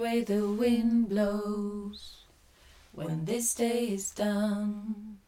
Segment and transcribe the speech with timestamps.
[0.00, 2.24] way the wind blows
[2.92, 5.18] when this day is done.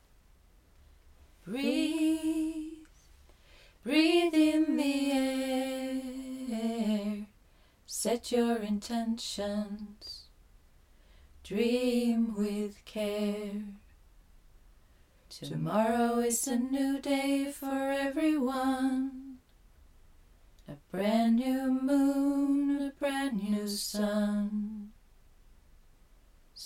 [1.47, 2.87] Breathe,
[3.84, 5.12] breathe in the
[6.53, 7.27] air,
[7.84, 10.23] set your intentions,
[11.45, 13.64] dream with care.
[15.29, 19.39] Tomorrow is a new day for everyone.
[20.69, 24.61] A brand new moon, a brand new sun.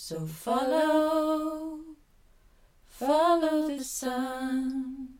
[0.07, 1.81] So follow,
[2.85, 5.15] follow the sun,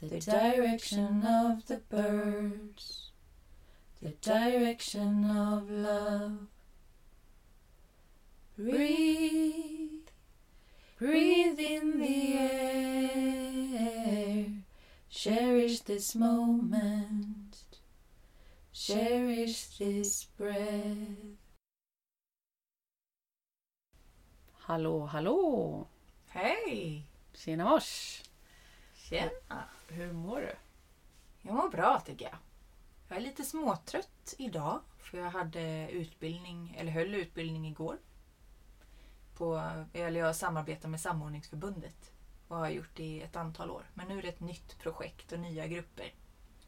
[0.00, 3.10] the direction of the birds,
[4.00, 6.46] the direction of love.
[8.56, 10.06] Breathe,
[11.00, 12.38] breathe in the
[13.08, 14.46] air,
[15.10, 17.56] cherish this moment,
[18.72, 21.43] cherish this breath.
[24.66, 25.86] Hallå, hallå!
[26.28, 27.06] Hej!
[27.32, 28.22] Tjena mors!
[28.94, 29.64] Tjena!
[29.88, 30.54] Hur mår du?
[31.42, 32.36] Jag mår bra tycker jag.
[33.08, 37.98] Jag är lite småtrött idag för jag hade utbildning, eller höll utbildning igår.
[39.36, 42.12] På, eller jag samarbetar med Samordningsförbundet
[42.48, 43.90] och har gjort det i ett antal år.
[43.94, 46.14] Men nu är det ett nytt projekt och nya grupper.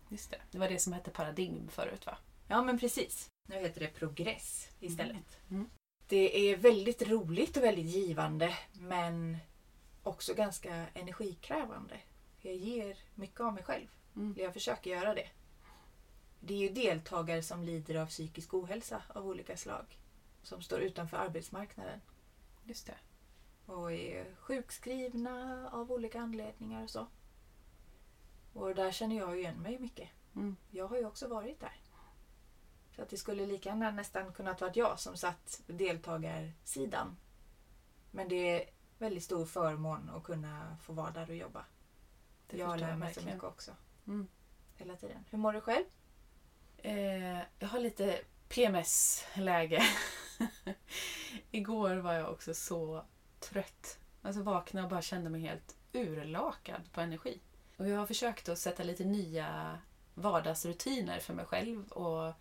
[0.08, 0.40] Just det.
[0.50, 2.18] Det var det som hette Paradigm förut va?
[2.48, 3.30] Ja men precis.
[3.48, 5.38] Nu heter det Progress istället.
[5.50, 5.70] Mm.
[6.08, 9.36] Det är väldigt roligt och väldigt givande men
[10.02, 12.00] också ganska energikrävande.
[12.40, 13.86] Jag ger mycket av mig själv.
[14.16, 14.34] Mm.
[14.38, 15.28] Jag försöker göra det.
[16.40, 19.98] Det är ju deltagare som lider av psykisk ohälsa av olika slag.
[20.42, 22.00] Som står utanför arbetsmarknaden
[22.64, 22.96] Just det.
[23.72, 27.06] och är sjukskrivna av olika anledningar och så.
[28.52, 30.08] Och där känner jag igen mig mycket.
[30.36, 30.56] Mm.
[30.70, 31.80] Jag har ju också varit där.
[32.96, 37.16] Så att det skulle lika gärna nästan kunnat vara jag som satt deltagarsidan.
[38.10, 41.64] Men det är väldigt stor förmån att kunna få vara där och jobba.
[42.46, 43.70] Det jag lär mig så mycket också.
[44.06, 44.28] Mm.
[44.76, 45.24] Hela tiden.
[45.30, 45.84] Hur mår du själv?
[46.76, 49.82] Eh, jag har lite PMS-läge.
[51.50, 53.04] Igår var jag också så
[53.40, 53.98] trött.
[54.22, 57.40] Alltså vaknade och bara kände mig helt urlakad på energi.
[57.76, 59.78] Och jag har försökt att sätta lite nya
[60.14, 61.88] vardagsrutiner för mig själv.
[61.92, 62.34] Och,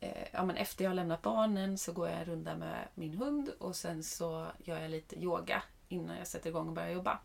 [0.00, 3.14] eh, ja, men efter jag har lämnat barnen så går jag en runda med min
[3.14, 7.20] hund och sen så gör jag lite yoga innan jag sätter igång och börjar jobba.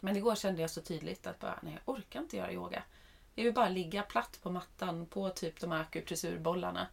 [0.00, 2.82] Men igår kände jag så tydligt att bara, nej, jag orkar inte göra yoga.
[3.34, 6.86] Jag vill bara ligga platt på mattan på typ de här akupressurbollarna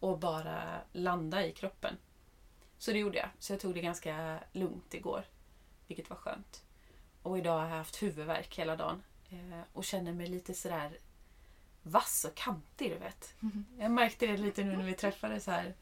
[0.00, 1.96] och bara landa i kroppen.
[2.78, 3.28] Så det gjorde jag.
[3.38, 5.24] Så jag tog det ganska lugnt igår,
[5.86, 6.64] vilket var skönt.
[7.22, 10.98] Och idag har jag haft huvudvärk hela dagen eh, och känner mig lite sådär
[11.82, 13.34] vass och kantig, du vet.
[13.78, 15.74] Jag märkte det lite nu när vi träffades här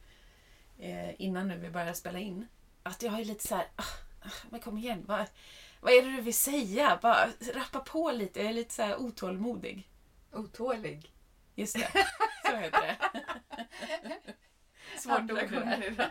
[0.79, 2.47] eh, innan nu vi började spela in.
[2.83, 3.83] Att jag är lite så här, ah,
[4.21, 5.27] ah, men kom igen, vad,
[5.81, 6.99] vad är det du vill säga?
[7.03, 9.89] Bara rappa på lite, jag är lite så här otålmodig.
[10.33, 11.13] Otålig.
[11.55, 12.07] Just det,
[12.45, 12.97] så heter det.
[14.99, 16.11] Svårt ord det där.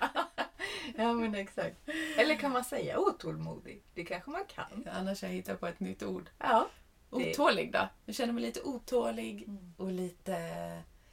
[0.95, 1.89] ja men exakt.
[2.17, 3.83] Eller kan man säga otålmodig?
[3.93, 4.87] Det kanske man kan.
[4.91, 6.29] Annars har jag hittat på ett nytt ord.
[6.37, 6.69] Ja.
[7.09, 7.89] Otålig då?
[8.05, 9.73] Jag känner mig lite otålig Mm.
[9.77, 10.37] och lite,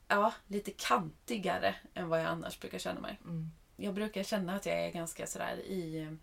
[0.08, 3.18] ja, lite kantigare än vad jag annars brukar känna mig.
[3.24, 3.50] Mm.
[3.76, 6.16] Jag brukar känna att jag är ganska sådär i,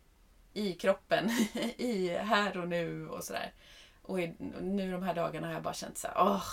[0.54, 1.30] i kroppen,
[1.78, 3.54] i här och nu och sådär.
[4.02, 6.46] Och i, nu de här dagarna har jag bara känt såhär, åh,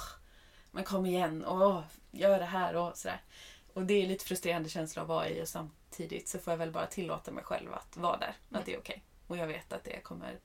[0.71, 3.21] men kom igen, åh, gör det här och sådär.
[3.73, 6.71] Och det är lite frustrerande känsla att vara i och samtidigt så får jag väl
[6.73, 9.05] bara tillåta mig själv att vara där, att det är okej.
[9.27, 10.39] Och jag vet att det kommer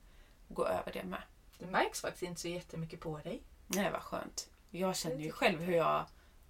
[0.48, 1.22] gå över det med.
[1.58, 3.42] Det märks faktiskt inte så jättemycket på dig.
[3.66, 4.50] Nej, vad skönt.
[4.70, 6.04] Jag känner ju själv hur jag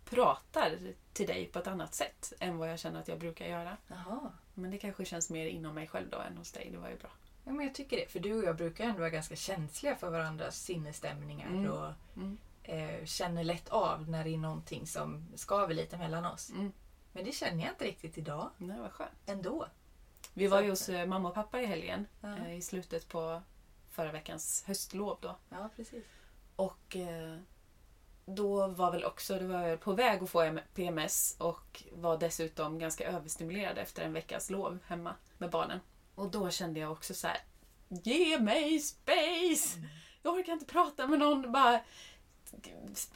[0.04, 0.78] pratar
[1.12, 3.76] till dig på ett annat sätt än vad jag känner att jag brukar göra.
[3.88, 4.32] Jaha.
[4.54, 6.68] Men det kanske känns mer inom mig själv då än hos dig.
[6.72, 7.10] Det var ju bra.
[7.44, 8.06] Ja, men jag tycker det.
[8.12, 11.70] För du och jag brukar ändå vara ganska känsliga för varandras sinnesstämningar Mm.
[11.72, 12.38] och Mm.
[12.62, 16.50] eh, känner lätt av när det är någonting som skaver lite mellan oss.
[16.50, 16.72] Mm.
[17.12, 19.10] Men det känner jag inte riktigt idag Nej, vad skönt.
[19.26, 19.66] ändå.
[20.34, 22.36] Vi var ju hos eh, mamma och pappa i helgen Ja.
[22.36, 23.42] eh, i slutet på
[23.96, 25.36] förra veckans höstlov då.
[25.48, 26.04] Ja, precis.
[26.56, 27.38] Och eh,
[28.26, 32.78] då var väl också, det var jag på väg att få PMS och var dessutom
[32.78, 35.80] ganska överstimulerad efter en veckas lov hemma med barnen.
[36.14, 37.38] Och då kände jag också så här:
[37.88, 39.78] Ge mig space!
[40.22, 41.52] Jag orkar inte prata med någon.
[41.52, 41.80] Bara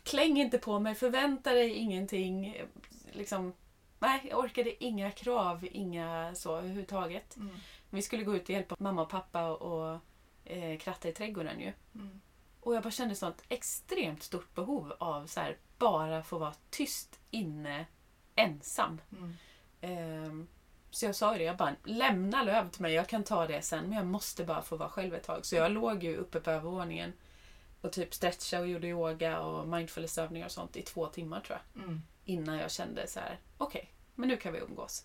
[0.03, 2.62] kläng inte på mig, förvänta dig ingenting.
[3.12, 3.53] Liksom,
[3.99, 7.37] nej, jag orkade inga krav, inga så överhuvudtaget.
[7.37, 7.56] Mm.
[7.91, 10.00] Vi skulle gå ut och hjälpa mamma och pappa och
[10.50, 11.73] eh, kratta i trädgården ju.
[11.94, 12.20] Mm.
[12.61, 17.20] Och jag bara kände sånt extremt stort behov av så här, bara få vara tyst
[17.31, 17.87] inne,
[18.35, 19.00] ensam.
[19.12, 19.35] Mm.
[19.81, 20.49] Ehm,
[20.91, 23.62] så jag sa ju det, jag bara lämna löv till mig, jag kan ta det
[23.62, 25.47] sen men jag måste bara få vara själv ett tag.
[25.47, 27.12] Så jag låg ju uppe på övervåningen
[27.81, 31.85] och typ stretchade och gjorde yoga och mindfulnessövningar och sånt i två timmar tror jag.
[31.85, 32.02] Mm.
[32.25, 35.05] Innan jag kände så här: okej, men nu kan vi umgås.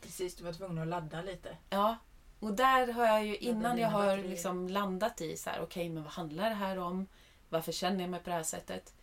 [0.00, 1.56] Precis, du var tvungen att ladda lite.
[1.70, 1.96] Ja,
[2.40, 6.02] och där har jag ju innan jag har liksom landat i så här, okej men
[6.02, 7.06] vad handlar det här om?
[7.48, 8.94] Varför känner jag mig på det här sättet?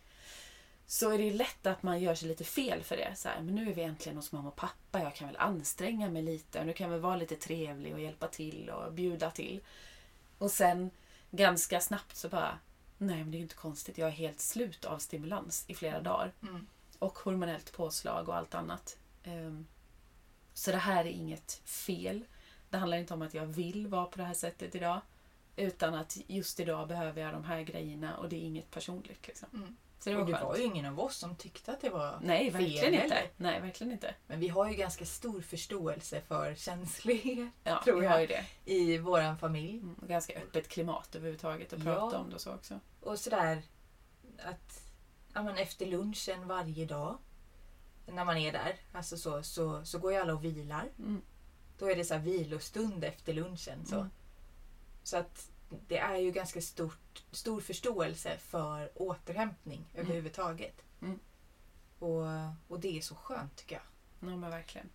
[0.86, 3.16] Så är det ju lätt att man gör sig lite fel för det.
[3.16, 6.10] Så här, men nu är vi äntligen hos mamma och pappa, jag kan väl anstränga
[6.10, 6.60] mig lite.
[6.60, 9.60] Och nu kan jag väl vara lite trevlig och hjälpa till och bjuda till.
[10.38, 10.90] Och sen
[11.30, 12.58] ganska snabbt så bara,
[12.98, 16.00] nej men det är ju inte konstigt, jag är helt slut av stimulans i flera
[16.00, 16.32] dagar.
[16.42, 16.66] Mm.
[16.98, 18.96] Och hormonellt påslag och allt annat.
[19.24, 19.66] Ehm,
[20.54, 22.24] Så det här är inget fel.
[22.76, 25.00] Det handlar inte om att jag vill vara på det här sättet idag.
[25.56, 29.26] Utan att just idag behöver jag de här grejerna och det är inget personligt.
[29.26, 29.48] Liksom.
[29.54, 29.76] Mm.
[29.98, 30.44] Så det var och det skönt.
[30.48, 33.14] var ju ingen av oss som tyckte att det var Nej, fel verkligen inte.
[33.14, 33.30] heller.
[33.36, 34.14] Nej, verkligen inte.
[34.26, 38.28] Men vi har ju ganska stor förståelse för känslighet Ja, Tror jag.
[38.28, 38.44] det.
[38.64, 39.78] i våran familj.
[39.78, 41.84] Mm, och ganska öppet klimat överhuvudtaget att Ja.
[41.84, 42.80] prata om det och så också.
[43.00, 43.62] Och sådär
[44.38, 44.82] att
[45.34, 47.18] ja, men efter lunchen varje dag
[48.06, 50.88] när man är där, alltså så, så, så går ju alla och vilar.
[50.98, 51.22] Mm.
[51.78, 53.86] Då är det så här vilostund efter lunchen.
[53.86, 54.10] Så, Mm.
[55.02, 55.50] så att
[55.88, 60.82] det är ju ganska stort, stor förståelse för återhämtning överhuvudtaget.
[61.02, 61.18] Mm.
[61.98, 62.22] Och,
[62.68, 63.84] och det är så skönt tycker jag.
[64.30, 64.90] Ja, men verkligen.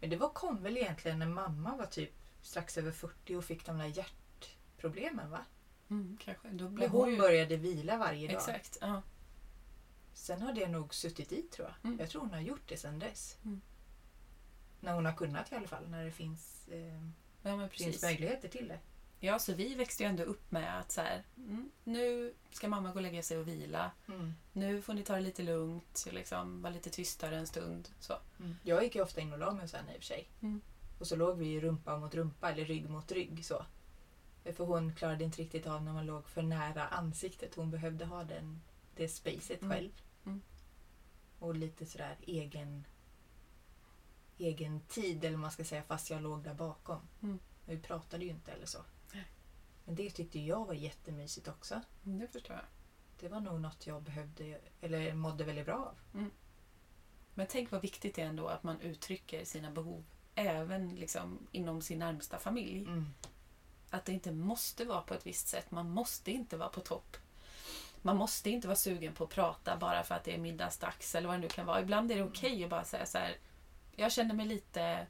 [0.00, 3.66] Men det var, kom väl egentligen när mamma var typ strax över 40 och fick
[3.66, 5.40] de där hjärtproblemen va?
[5.90, 6.48] Mm, kanske.
[6.48, 7.18] Då blev hon hon ju...
[7.18, 8.36] började vila varje dag.
[8.36, 8.78] Exakt.
[8.80, 9.02] Ja.
[10.14, 11.86] Sen har det nog suttit i tror jag.
[11.90, 12.00] Mm.
[12.00, 13.36] Jag tror hon har gjort det sen dess.
[13.44, 13.60] Mm.
[14.86, 15.88] När hon har kunnat i alla fall.
[15.88, 17.02] När det finns, eh,
[17.42, 18.78] ja, finns möjligheter till det.
[19.20, 22.88] Ja, så vi växte ju ändå upp med att så här, mm, nu ska mamma
[22.88, 23.90] gå och lägga sig och vila.
[24.08, 24.34] Mm.
[24.52, 27.88] Nu får ni ta det lite lugnt, liksom, vara lite tystare en stund.
[28.00, 28.14] Så.
[28.40, 28.56] Mm.
[28.62, 30.28] Jag gick ju ofta in och la mig sen i och för sig.
[30.42, 30.60] Mm.
[30.98, 33.44] Och så låg vi rumpa mot rumpa eller rygg mot rygg.
[33.44, 33.66] så.
[34.56, 37.54] För hon klarade inte riktigt av när man låg för nära ansiktet.
[37.54, 38.60] Hon behövde ha den,
[38.96, 39.70] det spacet Mm.
[39.76, 39.90] själv.
[41.38, 42.84] Och lite sådär egen,
[44.38, 47.00] egen tid eller man ska säga fast jag låg där bakom.
[47.22, 47.38] Mm.
[47.64, 48.78] Men vi pratade ju inte eller så.
[49.12, 49.24] Nej.
[49.84, 51.80] Men det tyckte jag var jättemysigt också.
[52.06, 52.64] Mm, Det förstår jag.
[53.20, 55.98] Det var nog något jag behövde eller mådde väldigt bra av.
[57.34, 60.04] Men tänk vad viktigt det är ändå att man uttrycker sina behov
[60.34, 62.78] även liksom, inom sin närmsta familj.
[62.84, 63.06] Mm.
[63.90, 65.70] Att det inte måste vara på ett visst sätt.
[65.70, 67.16] Man måste inte vara på topp.
[68.02, 71.28] Man måste inte vara sugen på att prata bara för att det är middagsdags eller
[71.28, 71.80] vad det nu kan vara.
[71.80, 73.36] Ibland är det okej att bara säga så här.
[73.96, 75.06] Jag känner mig lite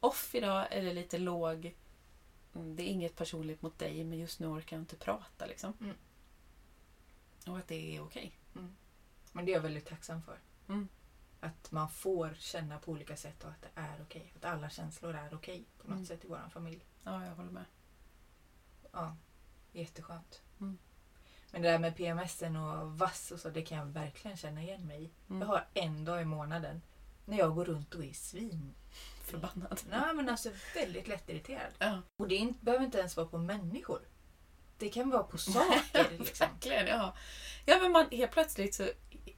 [0.00, 1.74] off idag eller lite låg.
[2.54, 5.46] Mm, Det är inget personligt mot dig men just nu orkar jag inte prata.
[5.46, 5.72] Liksom.
[5.80, 5.96] Mm.
[7.46, 8.32] Och att det är okej.
[9.32, 10.38] Men det är jag väldigt tacksam för.
[10.68, 10.88] Mm.
[11.40, 14.32] Att man får känna på olika sätt och att det är okej.
[14.36, 16.06] Att alla känslor är okej på något Mm.
[16.06, 16.84] sätt i vår familj.
[17.04, 17.64] Ja, jag håller med.
[18.92, 19.16] Ja,
[19.72, 20.42] jätteskönt.
[20.60, 20.78] Mm.
[21.50, 24.86] Men det där med PMSen och vass och så, det kan jag verkligen känna igen
[24.86, 25.10] mig i.
[25.28, 25.40] Mm.
[25.40, 26.82] Jag har en dag i månaden
[27.24, 28.74] när jag går runt och är svin...
[29.24, 29.80] Förbannad.
[29.90, 31.72] Nej men alltså väldigt lättirriterad.
[31.78, 34.00] Ja, Och det inte, behöver inte ens vara på människor.
[34.78, 36.46] Det kan vara på saker liksom.
[36.52, 36.86] verkligen.
[36.86, 37.14] Ja.
[37.66, 38.88] ja, men man, helt plötsligt så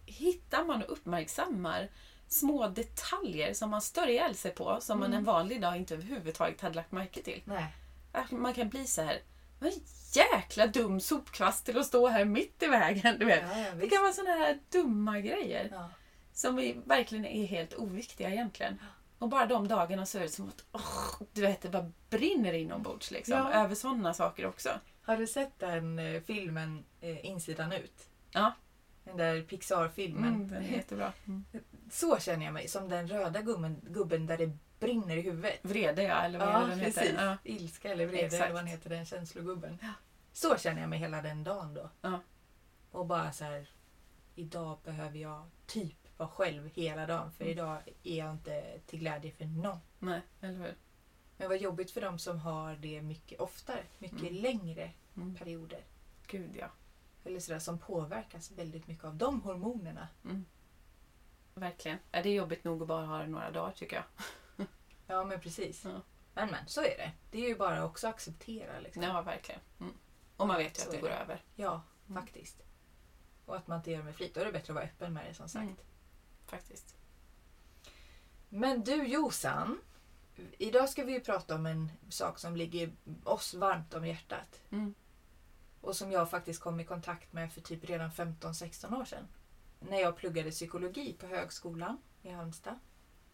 [0.07, 1.89] hittar man och uppmärksammar
[2.29, 5.19] små detaljer som man stör ihjäl sig på som man Mm.
[5.19, 7.43] en vanlig dag inte överhuvudtaget hade lagt märke till.
[7.45, 7.67] Nej.
[8.13, 9.23] Att Man kan bli så här,
[9.59, 9.73] vad
[10.13, 13.19] jäkla dum sopkvast till att stå här mitt i vägen.
[13.19, 13.43] Du vet.
[13.51, 15.91] Ja, ja, Det kan vara såna här dumma grejer Ja.
[16.35, 18.79] Som vi verkligen är helt oviktiga egentligen.
[19.19, 22.53] Och bara de dagarna så är det som att åh, du vet, det bara brinner
[22.53, 23.53] inombords liksom, Ja.
[23.53, 24.69] över sådana saker också.
[25.03, 28.09] Har du sett den eh, filmen eh, Insidan ut?
[28.33, 28.53] Ja.
[29.05, 30.35] Den där Pixar-filmen.
[30.35, 31.13] Mm, den är jättebra.
[31.27, 31.45] Mm.
[31.91, 34.51] Så känner jag mig, som den röda gubben, gubben där det
[34.81, 35.59] brinner i huvudet.
[35.63, 37.03] Vrede ja, eller vad Ja, den precis.
[37.03, 37.25] heter?
[37.27, 37.37] Ja.
[37.45, 38.43] Ilska eller vrede Exakt.
[38.43, 39.79] eller vad den heter, den känslogubben.
[39.83, 39.89] Ja.
[40.33, 41.91] Så känner jag mig hela den dagen då.
[42.01, 42.21] Ja.
[42.91, 43.69] Och bara så här,
[44.35, 47.53] idag behöver jag typ vara själv hela dagen för Mm.
[47.53, 49.79] idag är jag inte till glädje för någon.
[49.99, 50.75] Nej, eller hur?
[51.37, 54.35] Men vad jobbigt för dem som har det mycket oftare, mycket Mm.
[54.35, 55.35] längre Mm.
[55.35, 55.81] perioder.
[56.27, 56.67] Gud ja.
[57.25, 60.09] Eller sådär som påverkas väldigt mycket av de hormonerna.
[60.25, 60.45] Mm.
[61.55, 61.99] Verkligen.
[62.13, 64.05] Ja, det är jobbigt nog att bara ha det några dagar tycker jag.
[65.07, 65.85] Ja men precis.
[65.85, 65.91] Ja.
[66.35, 67.13] Men men, så är det.
[67.31, 69.03] Det är ju bara också att acceptera liksom.
[69.03, 69.61] Ja, verkligen.
[69.81, 69.93] Mm.
[70.37, 71.15] Och man vet ju Så att det är går det.
[71.15, 71.43] över.
[71.57, 72.23] Ja, Mm.
[72.23, 72.63] faktiskt.
[73.47, 74.35] Och att man inte gör det med flit.
[74.35, 75.81] Då är det bättre att vara öppen med det som sagt.
[76.47, 76.97] Faktiskt.
[78.49, 79.79] Men du Josan.
[80.59, 82.93] Idag ska vi ju prata om en sak som ligger
[83.25, 84.63] oss varmt om hjärtat.
[84.71, 84.95] Mm.
[85.81, 89.29] och som jag faktiskt kom i kontakt med för typ redan 15-16 år sedan.
[89.81, 92.79] När jag pluggade psykologi på högskolan i Halmstad.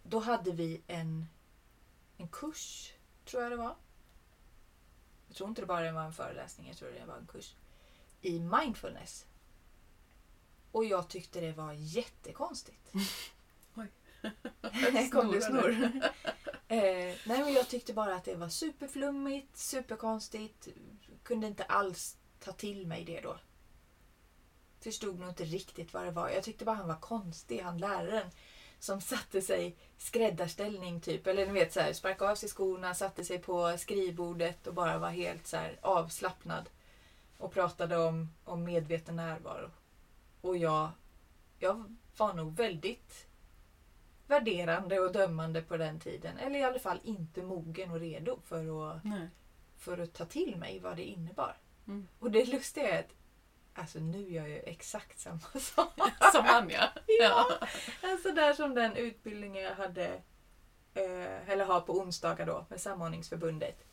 [0.03, 1.27] Då hade vi en,
[2.17, 2.93] en kurs,
[3.25, 3.77] tror jag det var.
[5.29, 7.55] Jag tror inte det bara var en föreläsning, jag tror det var en kurs.
[8.21, 9.27] I mindfulness.
[10.73, 12.93] Och jag tyckte det var jättekonstigt.
[13.75, 15.11] Oj.
[15.13, 16.01] Kom det snurr?
[16.69, 20.69] eh, nej men jag tyckte bara att det var superflummigt, superkonstigt.
[21.23, 23.37] Kunde inte alls ta till mig det då.
[24.81, 26.29] Förstod nog inte riktigt vad det var.
[26.29, 28.31] Jag tyckte bara han var konstig, han läraren.
[28.79, 31.27] Som satte sig skräddarställning typ.
[31.27, 34.99] Eller ni vet så här, sparkade av sig skorna, satte sig på skrivbordet och bara
[34.99, 36.69] var helt så här avslappnad.
[37.39, 39.71] Och pratade om, om medveten närvaro.
[40.41, 40.91] Och jag,
[41.59, 43.27] jag var nog väldigt
[44.27, 46.39] värderande och dömande på den tiden.
[46.39, 49.29] Eller i alla fall inte mogen och redo för att, Nej.
[49.77, 51.57] för att ta till mig vad det innebar.
[51.87, 52.09] Mm.
[52.19, 53.15] Och det lustiga är att
[53.75, 55.93] alltså, nu gör jag ju exakt samma sak.
[56.33, 56.89] Som han ja.
[57.21, 57.47] Ja.
[58.03, 60.07] Alltså där som den utbildningen jag hade,
[60.95, 63.85] eh, eller har på onsdagar då med Samordningsförbundet.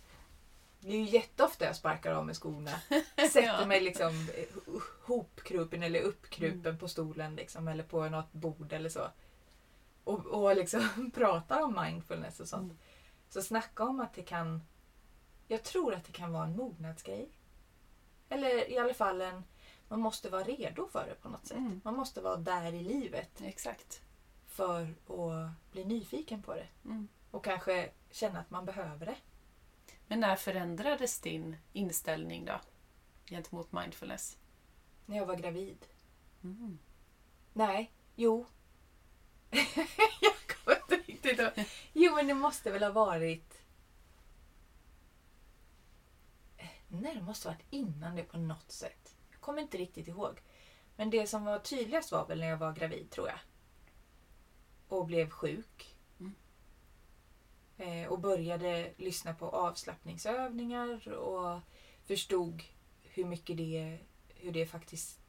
[0.80, 2.72] Det är ju jätteofta jag sparkar av med skorna.
[3.16, 3.66] Sätter Ja.
[3.66, 4.08] mig liksom
[4.38, 9.08] eh, hopkrupen eller uppkrupen på stolen liksom, eller på något bord eller så.
[10.04, 12.64] Och, och liksom pratar om mindfulness och sånt.
[12.72, 12.78] Mm.
[13.30, 14.64] Så snacka om att det kan...
[15.48, 17.30] Jag tror att det kan vara en mognadsgrej.
[18.30, 19.44] Eller i alla fall en...
[19.90, 21.58] Man måste vara redo för det på något sätt.
[21.58, 21.82] Mm.
[21.84, 24.02] Man måste vara där i livet Exakt.
[24.48, 26.68] för att bli nyfiken på det.
[26.86, 27.08] Mm.
[27.32, 29.16] Och kanske känna att man behöver det.
[30.08, 32.62] Men när förändrades din inställning då?
[33.26, 34.38] Gentemot mindfulness?
[35.06, 35.86] När jag var gravid.
[36.44, 36.80] Mm.
[37.54, 38.46] Nej, jo.
[40.22, 41.52] jag kommer inte riktigt ihåg.
[41.94, 43.62] Jo, men det måste väl ha varit...
[46.88, 49.16] Nej, det måste ha varit innan det på något sätt.
[49.32, 50.42] Jag kommer inte riktigt ihåg.
[50.96, 53.40] Men det som var tydligast var väl när jag var gravid, tror jag.
[54.88, 55.97] Och blev sjuk.
[57.78, 61.60] Eh, och började lyssna på avslappningsövningar och
[62.06, 62.64] förstod
[63.04, 65.20] hur mycket det, hur det faktiskt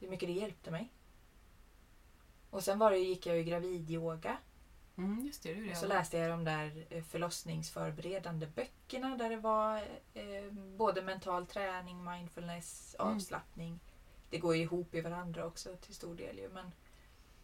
[0.00, 0.88] hur mycket det hjälpte mig.
[2.50, 4.36] Och sen var det, gick jag ju gravidyoga.
[4.96, 5.76] Mm, just det, det Och jag.
[5.76, 9.76] så läste jag de där eh, förlossningsförberedande böckerna där det var
[10.14, 13.14] eh, både mental träning, mindfulness, Mm.
[13.14, 13.80] avslappning.
[14.30, 16.48] Det går ju ihop i varandra också till stor del ju.
[16.48, 16.72] Men,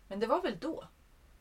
[0.09, 0.85] men det var väl då.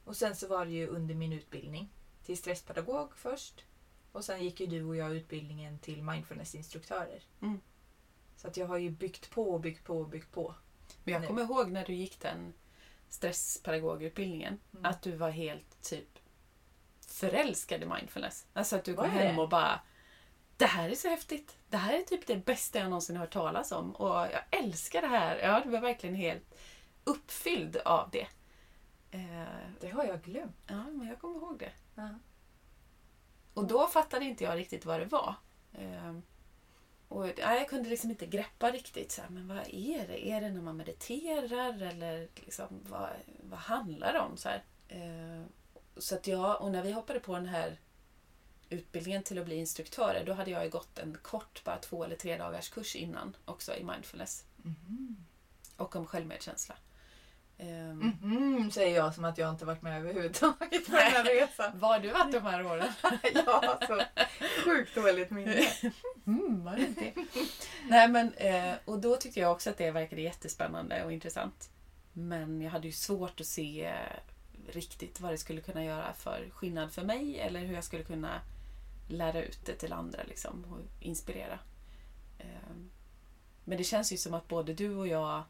[0.05, 1.89] Och sen så var det ju under min utbildning
[2.25, 3.63] till stresspedagog först.
[4.12, 7.24] Och sen gick ju du och jag utbildningen till mindfulnessinstruktörer.
[7.41, 7.62] Mm.
[8.36, 10.55] Så att jag har ju byggt på och byggt på och byggt på.
[11.03, 11.27] Men jag nu.
[11.27, 12.53] kommer ihåg när du gick den
[13.10, 14.86] stresspedagogutbildningen Mm.
[14.86, 16.20] att du var helt typ
[17.08, 18.46] förälskad i mindfulness.
[18.53, 19.79] Alltså att du kom jag hem och bara
[20.58, 21.58] Det här är så häftigt.
[21.70, 25.08] Det här är typ det bästa jag någonsin hört talas om och jag älskar det
[25.08, 25.38] här.
[25.38, 26.55] Ja, du var verkligen helt
[27.03, 28.27] uppfylld av det.
[29.15, 30.55] Eh, Det har jag glömt.
[30.67, 31.72] ja, men jag kommer ihåg det.
[31.95, 32.10] Ja.
[33.53, 35.36] Och då fattade inte jag riktigt vad det var.
[35.74, 36.22] Ehm,
[37.07, 39.12] och ja, jag kunde liksom inte greppa riktigt.
[39.12, 40.27] Så här, men vad är det?
[40.27, 41.81] Är det när man mediterar?
[41.81, 43.10] Eller liksom, vad,
[43.43, 44.38] vad handlar det om?
[44.38, 44.63] Så, här?
[44.89, 45.45] Ehm,
[45.98, 47.79] så att jag, och när vi hoppade på den här
[48.69, 52.15] utbildningen till att bli instruktörer, då hade jag ju gått en kort, bara två eller
[52.15, 55.25] tre dagars kurs innan också i mindfulness Mhm.
[55.77, 56.75] och om självmedkänsla.
[57.57, 61.71] Ehm, Mhm, säger jag som att jag inte varit med överhuvudtaget på den här resan.
[61.79, 62.88] Var du varit de här åren?
[63.45, 64.01] ja, så
[64.65, 65.67] sjukt dåligt minne.
[66.27, 67.13] Mm, var det inte?
[67.89, 71.69] Nej, men, eh, och då tyckte jag också att det verkade jättespännande och intressant.
[72.13, 74.19] Men jag hade ju svårt att se eh,
[74.74, 78.41] riktigt vad det skulle kunna göra för skillnad för mig eller hur jag skulle kunna
[79.09, 81.59] lära ut det till andra liksom, och inspirera.
[82.39, 82.75] Eh,
[83.65, 85.43] men det känns ju som att både du och jag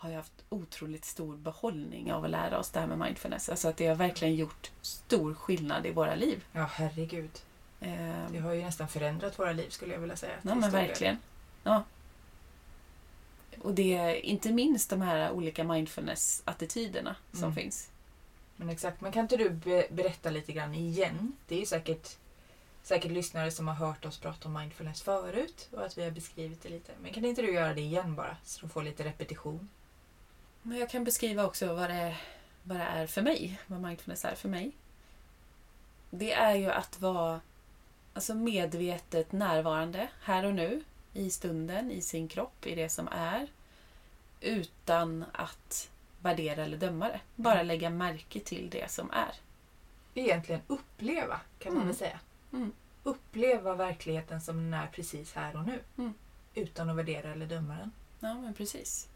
[0.00, 3.48] har ju haft otroligt stor behållning av att lära oss det här med mindfulness.
[3.48, 6.44] Alltså att det har verkligen gjort stor skillnad i våra liv.
[6.52, 7.30] Ja, herregud.
[7.80, 10.32] Eh, Det har ju nästan förändrat våra liv skulle jag vilja säga.
[10.42, 11.18] Ja men verkligen.
[11.62, 11.84] Ja.
[13.62, 17.54] Och det är inte minst de här olika mindfulness-attityderna som Mm.
[17.54, 17.88] finns.
[18.56, 21.32] Men exakt, men kan inte du be- berätta lite grann igen?
[21.48, 22.16] Det är ju säkert,
[22.82, 26.62] säkert lyssnare som har hört oss prata om mindfulness förut och att vi har beskrivit
[26.62, 26.92] det lite.
[27.02, 29.68] Men kan inte du göra det igen bara så de får lite repetition?
[30.66, 32.16] Men jag kan beskriva också vad det,
[32.62, 33.60] vad det är för mig.
[33.66, 34.72] Vad mindfulness är för mig.
[36.10, 37.40] Det är ju att vara
[38.14, 40.84] alltså medvetet närvarande här och nu.
[41.12, 43.46] I stunden, i sin kropp, i det som är.
[44.40, 45.90] Utan att
[46.22, 47.20] värdera eller döma det.
[47.36, 47.66] Bara Mm.
[47.66, 49.32] lägga märke till det som är.
[50.14, 51.86] Egentligen uppleva kan man Mm.
[51.88, 52.20] väl säga.
[52.52, 52.72] Mm.
[53.02, 55.80] Uppleva verkligheten som den är precis här och nu.
[55.98, 56.14] Mm.
[56.54, 57.92] utan att värdera eller döma den.
[58.20, 59.08] Ja, men precis.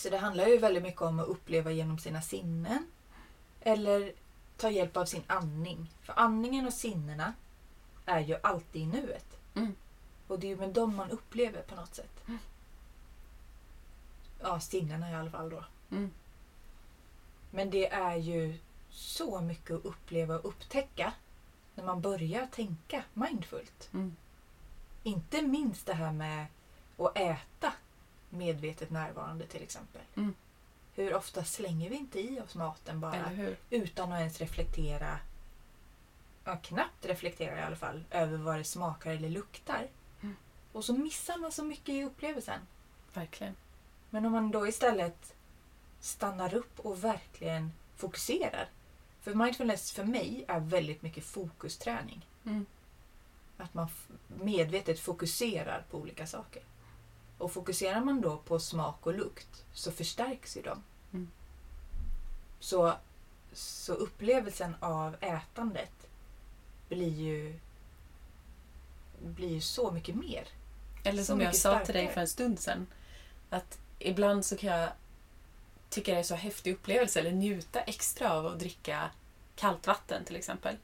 [0.00, 2.86] Så det handlar ju väldigt mycket om att uppleva genom sina sinnen.
[3.60, 4.12] Eller
[4.56, 5.90] ta hjälp av sin andning.
[6.02, 7.34] För andningen och sinnena
[8.06, 9.38] är ju alltid i nuet.
[9.54, 9.74] Mm.
[10.26, 12.28] Och det är ju med dem man upplever på något sätt.
[12.28, 12.38] Mm.
[14.40, 15.64] Ja, sinnena i alla fall då.
[15.90, 16.10] Mm.
[17.50, 18.58] Men det är ju
[18.90, 21.12] så mycket att uppleva och upptäcka
[21.74, 23.88] när man börjar tänka mindfullt.
[23.92, 24.16] Mm.
[25.02, 26.46] Inte minst det här med
[26.98, 27.72] att äta
[28.30, 30.02] medvetet närvarande till exempel.
[30.14, 30.34] Mm.
[30.94, 33.30] Hur ofta slänger vi inte i oss maten bara
[33.70, 35.18] utan att ens reflektera,
[36.44, 39.88] ja, knappt reflektera i alla fall, över vad det smakar eller luktar.
[40.20, 40.36] Mm.
[40.72, 42.60] Och så missar man så mycket i upplevelsen.
[43.14, 43.56] Verkligen.
[44.10, 45.34] Men om man då istället
[46.00, 48.68] stannar upp och verkligen fokuserar.
[49.20, 52.26] För mindfulness för mig är väldigt mycket fokusträning.
[52.44, 52.66] Mm.
[53.56, 53.88] Att man
[54.26, 56.62] medvetet fokuserar på olika saker.
[57.40, 60.82] Och fokuserar man då på smak och lukt så förstärks ju de.
[61.12, 61.30] Mm.
[62.60, 62.94] Så,
[63.52, 66.08] så upplevelsen av ätandet
[66.88, 67.58] blir ju,
[69.20, 70.48] blir ju så mycket mer.
[71.04, 72.14] Eller som jag sa till dig starkare.
[72.14, 72.86] för en stund sedan.
[73.50, 74.88] Att ibland så kan jag
[75.88, 79.10] tycka det är så häftig upplevelse eller njuta extra av att dricka
[79.56, 80.76] kallt vatten till exempel.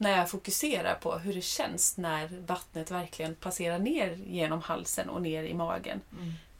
[0.00, 5.22] När jag fokuserar på hur det känns när vattnet verkligen passerar ner genom halsen och
[5.22, 6.00] ner i magen.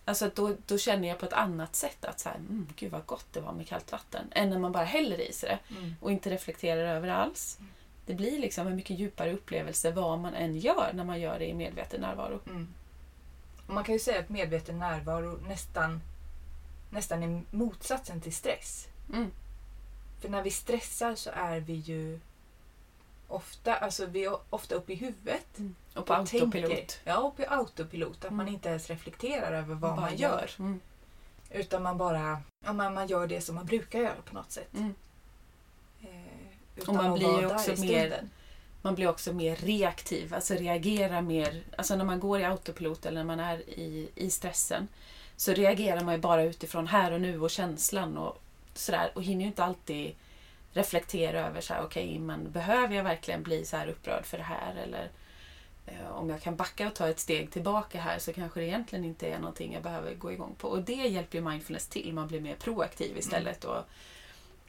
[0.05, 2.93] Alltså att då, då känner jag på ett annat sätt att så här, mm, gud
[2.93, 4.25] vad gott det var med kallt vatten.
[4.31, 5.95] Än när man bara häller i sig det Mm.
[6.01, 7.59] och inte reflekterar över alls.
[8.07, 11.47] Det blir liksom en mycket djupare upplevelse vad man än gör när man gör det
[11.47, 12.41] i medveten närvaro.
[12.47, 12.69] Mm.
[13.67, 16.01] Man kan ju säga att medveten närvaro nästan,
[16.91, 18.89] nästan är motsatsen till stress.
[19.13, 19.31] Mm.
[20.21, 22.21] För när vi stressar så är vi ju
[23.33, 25.47] ofta, alltså vi är ofta uppe i huvudet.
[25.95, 26.71] Och på och autopilot.
[26.71, 28.25] tänker- Ja, uppe i autopilot.
[28.25, 28.55] Att man Mm.
[28.55, 30.51] inte ens reflekterar över vad Bara man gör.
[30.59, 30.81] Mm.
[31.51, 34.75] Utan man bara ja, man, man gör det som man brukar göra på något sätt.
[34.75, 34.95] Mm.
[36.03, 36.09] Eh,
[36.77, 38.29] utan man blir också mer-.
[38.83, 41.63] Man blir också mer reaktiv, alltså reagerar mer.
[41.79, 44.89] Alltså när man går i autopilot eller när man är i, i stressen
[45.37, 48.43] så reagerar man ju bara utifrån här och nu och känslan och
[48.75, 50.15] sådär och hinner ju inte alltid
[50.73, 54.45] reflektera över så här, okej, men behöver jag verkligen bli så här upprörd för det
[54.45, 55.11] här eller
[55.87, 59.05] eh, om jag kan backa och ta ett steg tillbaka här så kanske det egentligen
[59.05, 60.69] inte är någonting jag behöver gå igång på.
[60.69, 62.13] Och det hjälper ju mindfulness till.
[62.13, 63.85] Man blir mer proaktiv istället och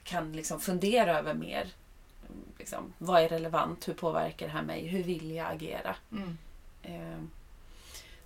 [0.04, 1.68] kan liksom fundera över mer.
[2.58, 3.88] Liksom, vad är relevant?
[3.88, 4.88] Hur påverkar det här mig?
[4.88, 5.96] Hur vill jag agera?
[6.12, 6.38] Mm.
[6.84, 7.24] Eh,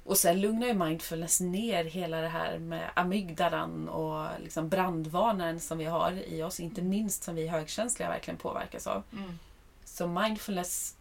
[0.05, 5.77] och sen lugnar ju mindfulness ner hela det här med amygdalan och liksom brandvarnaren som
[5.77, 9.03] vi har i oss, inte minst som vi högkänsliga verkligen påverkas av.
[9.13, 9.39] Mm.
[9.83, 10.95] Så mindfulness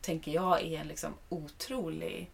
[0.00, 2.30] tänker jag är en liksom otrolig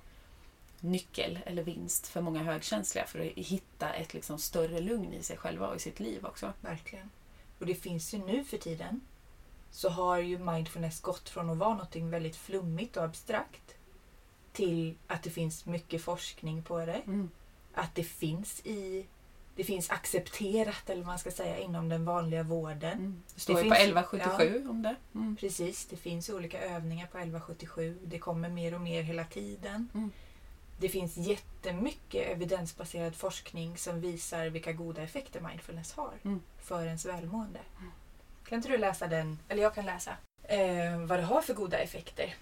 [0.80, 5.36] nyckel eller vinst för många högkänsliga för att hitta ett liksom större lugn i sig
[5.36, 6.52] själva och i sitt liv också.
[6.60, 7.10] Verkligen.
[7.58, 9.00] Och det finns ju nu för tiden
[9.70, 13.74] så har ju mindfulness gått från att vara något väldigt flummigt och abstrakt
[14.52, 17.02] till att det finns mycket forskning på det.
[17.06, 17.30] Mm.
[17.74, 19.06] Att det finns i
[19.56, 22.92] det finns accepterat eller vad man ska säga inom den vanliga vården.
[22.98, 23.22] Mm.
[23.34, 24.94] Det står ju finns på ju- 1177 om det.
[25.14, 25.36] Mm.
[25.36, 27.98] Precis, det finns olika övningar på 1177.
[28.04, 29.88] Det kommer mer och mer hela tiden.
[29.94, 30.10] Mm.
[30.78, 36.40] Det finns jättemycket evidensbaserad forskning som visar vilka goda effekter mindfulness har Mm.
[36.62, 37.60] för ens välmående.
[37.78, 37.90] Mm.
[38.48, 39.38] Kan inte du läsa den?
[39.48, 40.16] Eller jag kan läsa.
[40.42, 42.34] Eh, vad det har för goda effekter.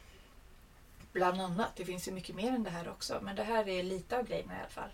[1.13, 1.77] Bland annat.
[1.77, 3.21] Det finns ju mycket mer än det här också.
[3.23, 4.91] Men det här är lite av grejerna i alla fall.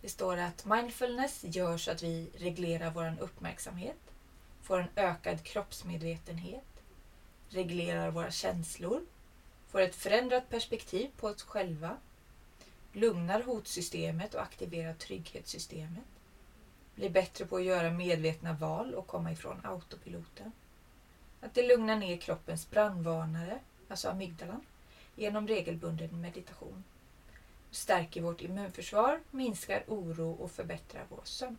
[0.00, 4.12] Det står att mindfulness gör så att vi reglerar vår uppmärksamhet,
[4.62, 6.82] får en ökad kroppsmedvetenhet,
[7.48, 9.02] reglerar våra känslor,
[9.68, 11.96] får ett förändrat perspektiv på oss själva,
[12.92, 16.04] lugnar hotsystemet och aktiverar trygghetssystemet,
[16.94, 20.52] blir bättre på att göra medvetna val och komma ifrån autopiloten.
[21.40, 23.58] Att det lugnar ner kroppens brandvarnare,
[23.88, 24.66] alltså amygdalan,
[25.16, 26.84] genom regelbunden meditation.
[27.70, 31.58] Stärker vårt immunförsvar, minskar oro och förbättrar vår sömn.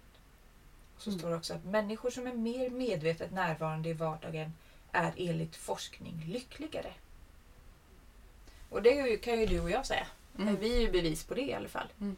[0.96, 1.20] Och så Mm.
[1.20, 4.54] står det också att människor som är mer medvetet närvarande i vardagen
[4.92, 6.94] är enligt forskning lyckligare.
[8.70, 10.08] Och det kan ju du och jag säga.
[10.40, 10.56] Mm.
[10.56, 11.88] Vi är ju bevis på det i alla fall.
[12.02, 12.16] Mm.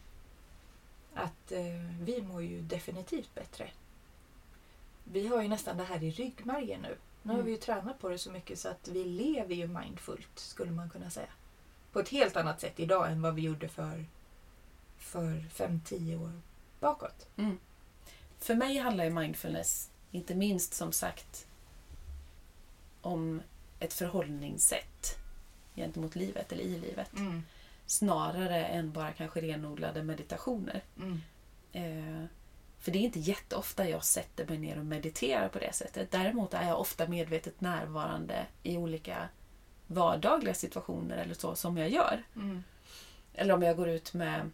[1.13, 1.63] Att eh,
[2.01, 3.69] vi mår ju definitivt bättre.
[5.03, 6.95] Vi har ju nästan det här i ryggmärgen nu.
[7.23, 7.45] Nu har Mm.
[7.45, 10.89] vi ju tränat på det så mycket så att vi lever ju mindfullt skulle man
[10.89, 11.29] kunna säga.
[11.91, 14.05] På ett helt annat sätt idag än vad vi gjorde för,
[14.97, 16.31] för 5-10 år
[16.79, 17.27] bakåt.
[17.37, 17.57] Mm.
[18.39, 21.47] För mig handlar ju mindfulness inte minst som sagt
[23.01, 23.41] om
[23.79, 25.17] ett förhållningssätt
[25.75, 27.11] gentemot livet eller i livet.
[27.85, 30.83] snarare än bara kanske renodlade meditationer.
[30.97, 31.21] Mm.
[31.71, 32.25] Eh,
[32.79, 36.11] för det är inte jätteofta jag sätter mig ner och mediterar på det sättet.
[36.11, 39.29] Däremot är jag ofta medvetet närvarande i olika
[39.87, 42.23] vardagliga situationer eller så som jag gör.
[42.35, 42.63] Mm.
[43.33, 44.49] Eller om jag går ut med,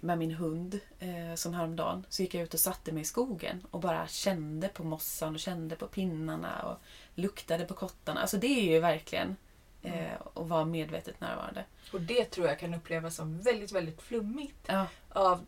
[0.00, 3.66] med min hund, eh, som häromdagen, så gick jag ut och satte mig i skogen
[3.70, 6.78] och bara kände på mossan och kände på pinnarna och
[7.14, 8.20] luktade på kottarna.
[8.20, 9.36] Alltså det är ju verkligen
[9.82, 11.64] eh, att vara medvetet närvarande.
[11.92, 15.46] Och det tror jag kan upplevas som väldigt, väldigt flummigt Ja, av,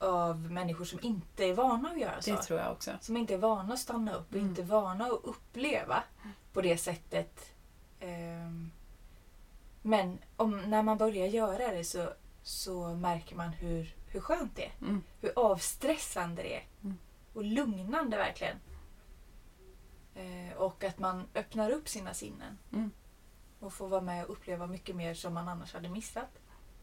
[0.00, 2.30] av människor som inte är vana att göra så.
[2.30, 2.90] det tror jag också.
[3.00, 4.48] Som inte är vana att stanna upp och Mm.
[4.48, 6.02] inte är vana att uppleva
[6.52, 7.52] på det sättet.
[8.00, 8.70] Ehm,
[9.82, 14.64] Men om, när man börjar göra det så, så märker man hur, hur skönt det
[14.64, 14.72] är.
[14.80, 15.02] Mm.
[15.20, 16.64] Hur avstressande det är.
[16.82, 16.98] Mm.
[17.34, 18.56] Och lugnande verkligen.
[20.14, 22.58] Eh, och att man öppnar upp sina sinnen.
[22.72, 22.90] Mm.
[23.60, 26.38] Och får vara med och uppleva mycket mer som man annars hade missat.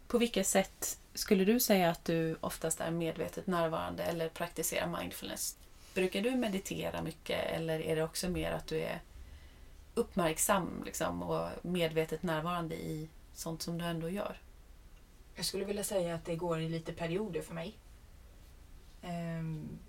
[0.07, 5.57] På vilket sätt skulle du säga att du oftast är medvetet närvarande eller praktiserar mindfulness?
[5.93, 9.01] Brukar du meditera mycket eller är det också mer att du är
[9.93, 14.41] uppmärksam liksom, och medvetet närvarande i sånt som du ändå gör?
[15.35, 17.77] Jag skulle vilja säga att det går i lite perioder för mig.
[19.01, 19.79] Ehm,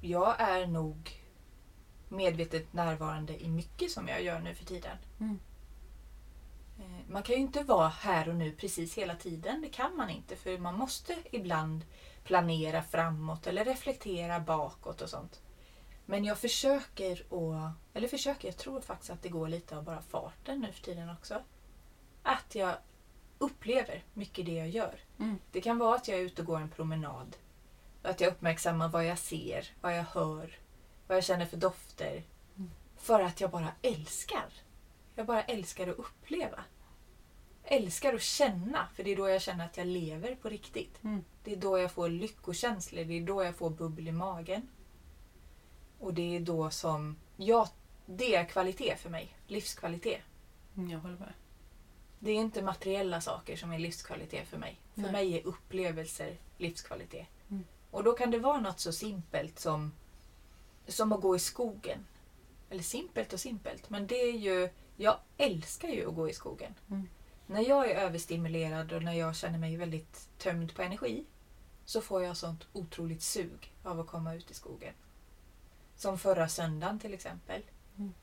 [0.00, 1.20] jag är nog
[2.08, 4.96] medvetet närvarande i mycket som jag gör nu för tiden.
[5.20, 5.38] Mm.
[6.78, 9.60] Eh, Man kan ju inte vara här och nu precis hela tiden.
[9.62, 11.84] Det kan man inte för man måste ibland
[12.24, 15.40] planera framåt eller reflektera bakåt och sånt.
[16.06, 20.02] Men jag försöker att, eller försöker, jag tror faktiskt att det går lite av bara
[20.02, 21.42] farten nu för tiden också.
[22.22, 22.74] Att jag
[23.38, 25.00] upplever mycket det jag gör.
[25.18, 25.38] Mm.
[25.52, 27.36] Det kan vara att jag är ute och går en promenad.
[28.02, 30.58] Att jag uppmärksammar vad jag ser, vad jag hör,
[31.06, 32.22] vad jag känner för dofter.
[32.56, 32.70] Mm.
[32.96, 34.52] För att jag bara älskar.
[35.14, 36.64] Jag bara älskar att uppleva.
[37.64, 41.04] Älskar att känna, för det är då jag känner att jag lever på riktigt.
[41.04, 41.24] Mm.
[41.44, 44.68] Det är då jag får lyckokänslor, det är då jag får bubbel i magen.
[45.98, 47.68] Och det är då som, ja,
[48.06, 49.36] det är kvalitet för mig.
[49.46, 50.20] Livskvalitet.
[50.76, 51.32] Mm, Jag håller med.
[52.18, 54.80] Det är inte materiella saker som är livskvalitet för mig.
[54.94, 55.12] För Nej.
[55.12, 57.26] mig är upplevelser livskvalitet.
[57.50, 57.64] Mm.
[57.90, 59.92] Och då kan det vara något så simpelt som,
[60.86, 62.06] som att gå i skogen.
[62.70, 64.70] Eller simpelt och simpelt, men det är ju...
[64.96, 66.74] Jag älskar ju att gå i skogen.
[66.90, 67.08] Mm.
[67.46, 71.24] När jag är överstimulerad och när jag känner mig väldigt tömd på energi
[71.84, 74.94] så får jag sånt otroligt sug av att komma ut i skogen.
[75.96, 77.62] Som förra söndagen till exempel.
[77.96, 78.14] Mm.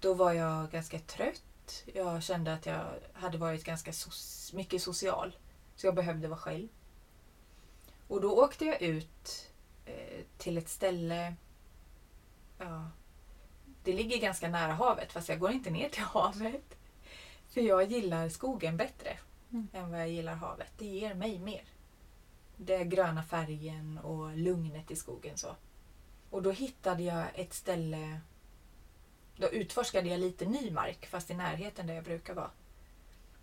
[0.00, 1.84] Då var jag ganska trött.
[1.94, 5.36] Jag kände att jag hade varit ganska so- mycket social.
[5.76, 6.68] Så jag behövde vara själv.
[8.08, 9.50] Och då åkte jag ut
[9.84, 11.34] eh, till ett ställe...
[12.58, 12.90] Ja,
[13.84, 16.76] det ligger ganska nära havet fast jag går inte ner till havet.
[17.48, 19.18] För jag gillar skogen bättre
[19.52, 19.68] Mm.
[19.72, 20.72] än vad jag gillar havet.
[20.78, 21.62] Det ger mig mer.
[22.56, 25.38] Den gröna färgen och lugnet i skogen.
[25.38, 25.56] så.
[26.30, 28.20] Och då hittade jag ett ställe...
[29.36, 32.50] Då utforskade jag lite ny mark fast i närheten där jag brukar vara.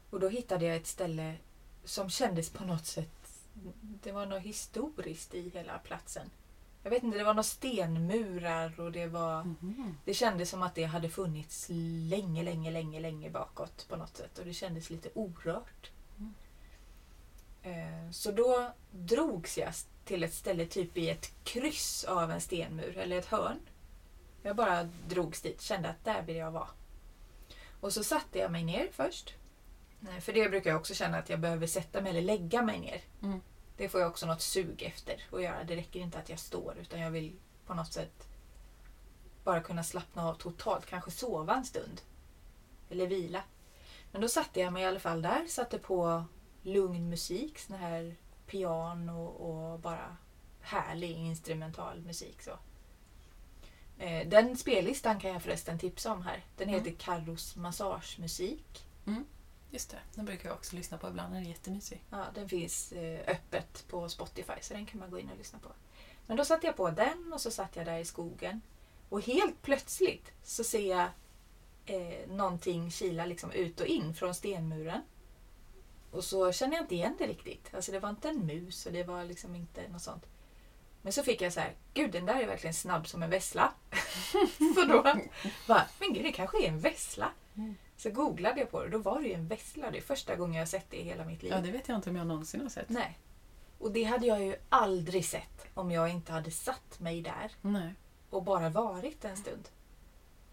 [0.09, 1.35] Och då hittade jag ett ställe
[1.83, 3.09] som kändes på något sätt...
[3.81, 6.29] Det var något historiskt i hela platsen.
[6.89, 9.43] Jag vet inte, det var några stenmurar och det var...
[9.43, 9.97] Mhm.
[10.05, 11.67] Det kändes som att det hade funnits
[12.09, 14.37] länge, länge, länge, länge bakåt på något sätt.
[14.39, 15.91] Och det kändes lite orört.
[16.19, 16.33] Mm.
[17.63, 19.73] Eh, Så då drogs jag
[20.05, 23.59] till ett ställe typ i ett kryss av en stenmur eller ett hörn.
[24.43, 26.67] Jag bara drogs dit, kände att där vill jag vara.
[27.79, 29.33] Och så satte jag mig ner först.
[30.21, 33.01] För det brukar jag också känna att jag behöver sätta mig eller lägga mig ner.
[33.21, 33.41] Mm.
[33.79, 35.63] Det får jag också något sug efter att göra.
[35.63, 38.27] Det räcker inte att jag står utan jag vill på något sätt
[39.43, 40.85] bara kunna slappna av totalt.
[40.85, 42.01] Kanske sova en stund.
[42.89, 43.43] Eller vila.
[44.11, 45.45] Men då satte jag mig i alla fall där.
[45.47, 46.23] Satte på
[46.61, 47.59] lugn musik.
[47.59, 48.15] Sån här
[48.47, 50.17] piano och bara
[50.61, 52.41] härlig instrumental musik.
[52.41, 52.51] Så.
[54.03, 56.43] Eh, Den spellistan kan jag förresten tipsa om här.
[56.57, 58.85] Den heter Carros massagemusik.
[59.71, 61.33] Just det, den brukar jag också lyssna på ibland.
[61.33, 62.03] Den är jättemysig.
[62.09, 65.59] Ja, den finns eh, öppet på Spotify så den kan man gå in och lyssna
[65.59, 65.69] på.
[66.27, 68.61] Men då satte jag på den och så satt jag där i skogen.
[69.09, 71.07] Och helt plötsligt så ser jag
[71.85, 75.01] eh, någonting kila liksom ut och in från stenmuren.
[76.11, 77.73] Och så känner jag inte igen det riktigt.
[77.73, 80.25] Alltså det var inte en mus och det var liksom inte något sånt.
[81.01, 83.73] Men så fick jag så här, gud den där är verkligen snabb som en vessla.
[84.75, 85.03] så då
[85.67, 87.31] bara, men gud det kanske är en vessla.
[87.55, 87.75] Mm.
[87.99, 89.91] Så googlade jag på det och då var det ju en vessla.
[89.91, 91.51] Det är första gången jag har sett det i hela mitt liv.
[91.51, 92.89] Ja, det vet jag inte om jag någonsin har sett.
[92.89, 93.19] Nej.
[93.79, 97.93] Och det hade jag ju aldrig sett om jag inte hade satt mig där Nej.
[98.29, 99.69] och bara varit en stund.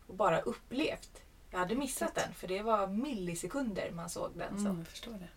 [0.06, 4.58] Och bara upplevt Jag hade missat den för det var millisekunder man såg den.
[4.58, 4.66] Så.
[4.68, 5.28] Mm, jag förstår det.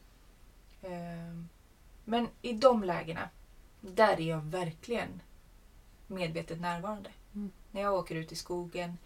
[0.88, 1.50] Ehm,
[2.06, 3.30] Men i de lägena,
[3.82, 5.22] där är jag verkligen
[6.08, 7.10] medvetet närvarande.
[7.34, 7.52] Mm.
[7.72, 8.98] När jag åker ut i skogen,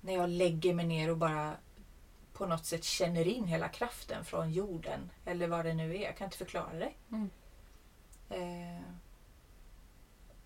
[0.00, 1.56] när jag lägger mig ner och bara
[2.42, 6.02] på något sätt känner in hela kraften från jorden eller vad det nu är.
[6.02, 6.92] Jag kan inte förklara det.
[7.10, 7.30] Mm.
[8.30, 8.82] Eh,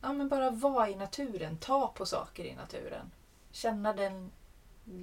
[0.01, 3.11] ja, men bara vara i naturen, ta på saker i naturen.
[3.51, 4.31] Känna den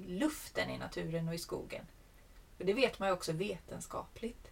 [0.06, 1.86] luften i naturen och i skogen.
[2.56, 4.50] För det vet man ju också vetenskapligt.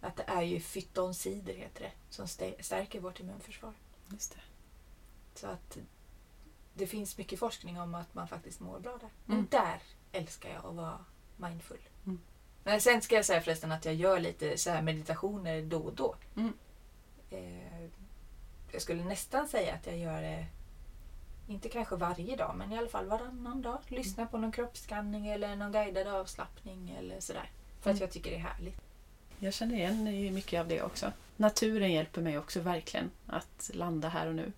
[0.00, 3.72] Att det är ju fytonsider heter det, som stä- stärker vårt immunförsvar.
[4.08, 4.40] Just det.
[5.34, 5.78] Så att
[6.74, 9.00] det finns mycket forskning om att man faktiskt mår bra där.
[9.00, 9.10] Mm.
[9.24, 11.04] Men där älskar jag att vara
[11.38, 11.78] mindful.
[12.06, 12.20] Mm.
[12.64, 15.92] Men sen ska jag säga förresten att jag gör lite så här meditationer då och
[15.94, 16.14] då.
[16.36, 16.52] Mm.
[17.30, 17.88] Eh,
[18.72, 20.46] jag skulle nästan säga att jag gör det,
[21.48, 23.78] inte kanske varje dag, men i alla fall varannan dag.
[23.88, 27.50] Lyssna på någon kroppsskanning eller någon guidad avslappning eller sådär.
[27.80, 28.00] För att Mm.
[28.00, 28.80] jag tycker det är härligt.
[29.38, 31.12] Jag känner igen mycket av det också.
[31.36, 34.52] Naturen hjälper mig också verkligen att landa här och nu.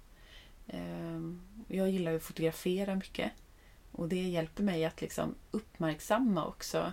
[0.69, 3.33] Ehm, Jag gillar ju att fotografera mycket.
[4.01, 6.93] Och det hjälper mig att liksom uppmärksamma också.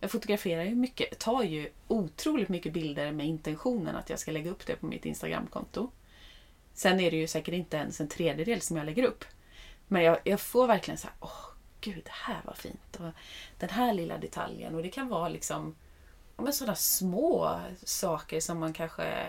[0.00, 4.50] Jag fotograferar ju mycket, tar ju otroligt mycket bilder med intentionen att jag ska lägga
[4.50, 5.90] upp det på mitt Instagramkonto.
[6.72, 9.24] Sen är det ju säkert inte ens en tredjedel som jag lägger upp.
[9.88, 11.46] Men jag, jag får verkligen så här, åh
[11.80, 12.96] gud, det här var fint.
[12.96, 13.12] Och
[13.58, 14.74] den här lilla detaljen.
[14.74, 15.74] Och det kan vara liksom
[16.36, 19.26] men sådana små saker som man kanske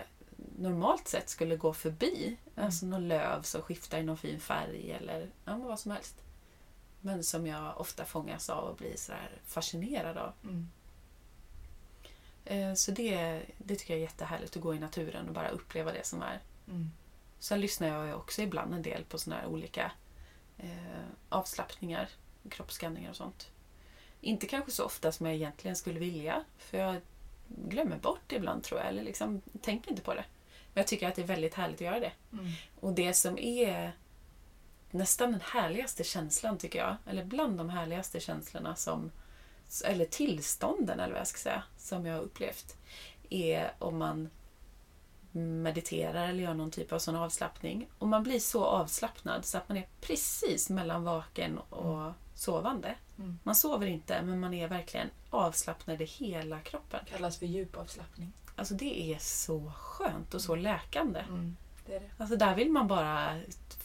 [0.58, 2.36] normalt sett skulle gå förbi.
[2.54, 6.22] Alltså någon löv som skiftar i någon fin färg eller ja, vad som helst.
[7.04, 10.32] Men som jag ofta fångas av och blir så här fascinerad av.
[10.44, 10.68] Mm.
[12.44, 15.92] Eh, Så det, det tycker jag är jättehärligt att gå i naturen och bara uppleva
[15.92, 16.40] det som är.
[16.68, 16.90] Mm.
[17.38, 19.92] Sen lyssnar jag också ibland en del på såna här olika
[20.58, 22.08] eh, avslappningar,
[22.50, 23.50] kroppsskanningar och sånt.
[24.20, 27.00] Inte kanske så ofta som jag egentligen skulle vilja, för jag
[27.48, 30.24] glömmer bort det ibland tror jag, eller liksom tänker inte på det.
[30.74, 32.12] Men jag tycker att det är väldigt härligt att göra det.
[32.32, 32.50] Mm.
[32.80, 33.92] Och det som är
[34.92, 39.10] nästan den härligaste känslan tycker jag, eller bland de härligaste känslorna som,
[39.84, 42.76] eller tillstånden eller vad jag ska säga, som jag har upplevt,
[43.30, 44.28] är om man
[45.32, 47.88] mediterar eller gör någon typ av sån avslappning.
[47.98, 52.94] Och man blir så avslappnad så att man är precis mellan vaken och sovande.
[53.18, 53.38] Mm.
[53.42, 57.00] Man sover inte, men man är verkligen avslappnad i hela kroppen.
[57.10, 58.32] Kallas för djupavslappning.
[58.56, 61.20] Alltså det är så skönt och så läkande.
[61.20, 61.56] Mm.
[61.86, 62.10] Det det.
[62.18, 63.40] Alltså där vill man bara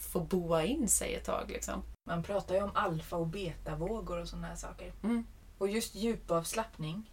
[0.08, 1.50] få boa in sig ett tag.
[1.50, 1.82] Liksom.
[2.04, 4.92] Man pratar ju om alfa och betavågor och sådana här saker.
[5.02, 5.26] Mm.
[5.58, 7.12] Och just djupavslappning,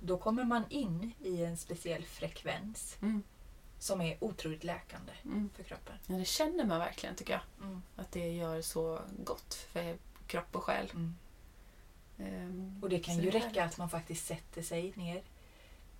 [0.00, 3.22] då kommer man in i en speciell frekvens Mm.
[3.78, 5.50] som är otroligt läkande Mm.
[5.56, 5.94] för kroppen.
[6.06, 7.66] Ja, det känner man verkligen tycker jag.
[7.68, 7.82] Mm.
[7.96, 10.90] Att det gör så gott för kropp och själ.
[10.94, 11.14] Mm.
[12.18, 13.72] Ehm, Och det kan ju räcka härligt.
[13.72, 15.22] att man faktiskt sätter sig ner,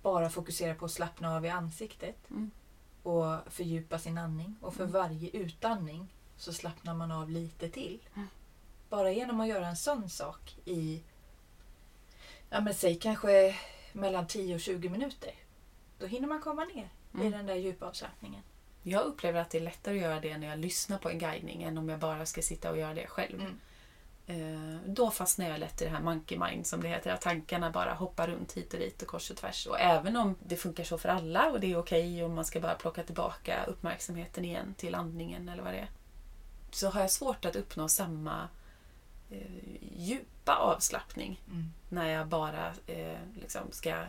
[0.01, 2.51] bara fokuserar på att slappna av i ansiktet Mm.
[3.03, 4.55] och fördjupa sin andning.
[4.61, 7.99] Och för varje utandning så slappnar man av lite till.
[8.15, 8.27] Mm.
[8.89, 11.01] Bara genom att göra en sån sak i,
[12.49, 13.55] ja men säg kanske
[13.93, 15.31] mellan 10 och 20 minuter.
[15.99, 17.31] Då hinner man komma ner i Mm.
[17.31, 18.41] den där djupa avslappningen.
[18.83, 21.63] Jag upplever att det är lättare att göra det när jag lyssnar på en guidning
[21.63, 23.41] än om jag bara ska sitta och göra det själv.
[23.41, 23.59] Mm.
[24.27, 27.11] Eh, Då fastnar jag lätt i det här monkey mind som det heter.
[27.13, 29.67] Att tankarna bara hoppar runt hit och dit och kors och tvärs.
[29.67, 32.59] Och även om det funkar så för alla och det är okej och man ska
[32.59, 35.89] bara plocka tillbaka uppmärksamheten igen till andningen eller vad det är.
[36.75, 38.47] Så har jag svårt att uppnå samma
[39.29, 39.41] eh,
[39.97, 41.73] djupa avslappning Mm.
[41.89, 44.03] när jag bara eh, liksom ska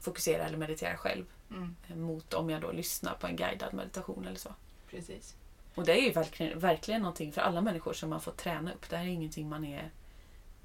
[0.00, 1.24] fokusera eller meditera själv.
[1.50, 1.76] Mm.
[1.88, 4.54] eh, Mot om jag då lyssnar på en guidad meditation eller så.
[4.90, 5.36] Precis.
[5.74, 8.90] Och det är ju verkligen, verkligen någonting för alla människor som man får träna upp.
[8.90, 9.90] Det här är ingenting man är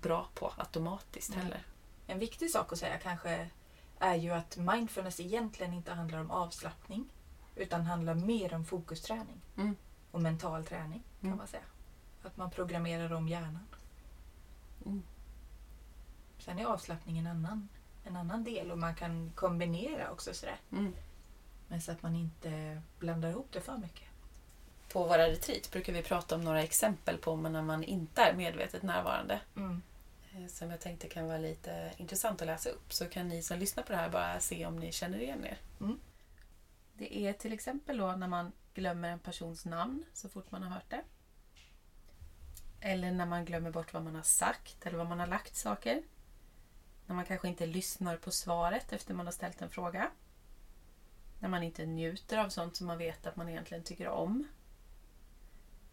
[0.02, 1.40] bra på automatiskt Nej.
[1.40, 1.64] heller.
[2.08, 3.50] En viktig sak att säga kanske
[4.00, 7.10] är ju att mindfulness egentligen inte handlar om avslappning
[7.56, 9.76] utan handlar mer om fokusträning Mm.
[10.16, 11.38] Och mental träning kan Mm.
[11.38, 11.64] man säga.
[12.24, 13.68] Att man programmerar om hjärnan.
[14.86, 15.04] Mm.
[16.40, 17.70] Sen är avslappning en annan,
[18.04, 20.60] en annan del och man kan kombinera också sådär.
[20.72, 20.94] Mm.
[21.68, 24.08] Men så att man inte blandar ihop det för mycket.
[24.94, 28.84] På våra retreat brukar vi prata om några exempel på när man inte är medvetet
[28.84, 29.40] närvarande.
[29.56, 29.82] Mm.
[30.36, 32.94] eh, Som jag tänkte kan vara lite intressant att läsa upp.
[32.94, 35.58] Så kan ni som lyssnar på det här bara se om ni känner igen er.
[35.80, 36.00] Mm.
[36.98, 40.70] Det är till exempel då när man glömmer en persons namn så fort man har
[40.70, 41.04] hört det.
[42.80, 46.04] Eller när man glömmer bort vad man har sagt eller vad man har lagt saker.
[47.06, 50.12] När man kanske inte lyssnar på svaret efter man har ställt en fråga.
[51.40, 54.48] När man inte njuter av sånt som man vet att man egentligen tycker om.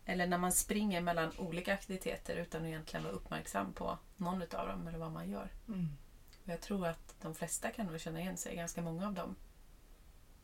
[0.04, 4.68] eller när man springer mellan olika aktiviteter utan att egentligen vara uppmärksam på någon utav
[4.68, 5.48] dem eller vad man gör.
[5.68, 5.88] Mm.
[6.42, 9.24] Och jag tror att de flesta kan nog känna igen sig ganska många av de
[9.26, 9.51] Men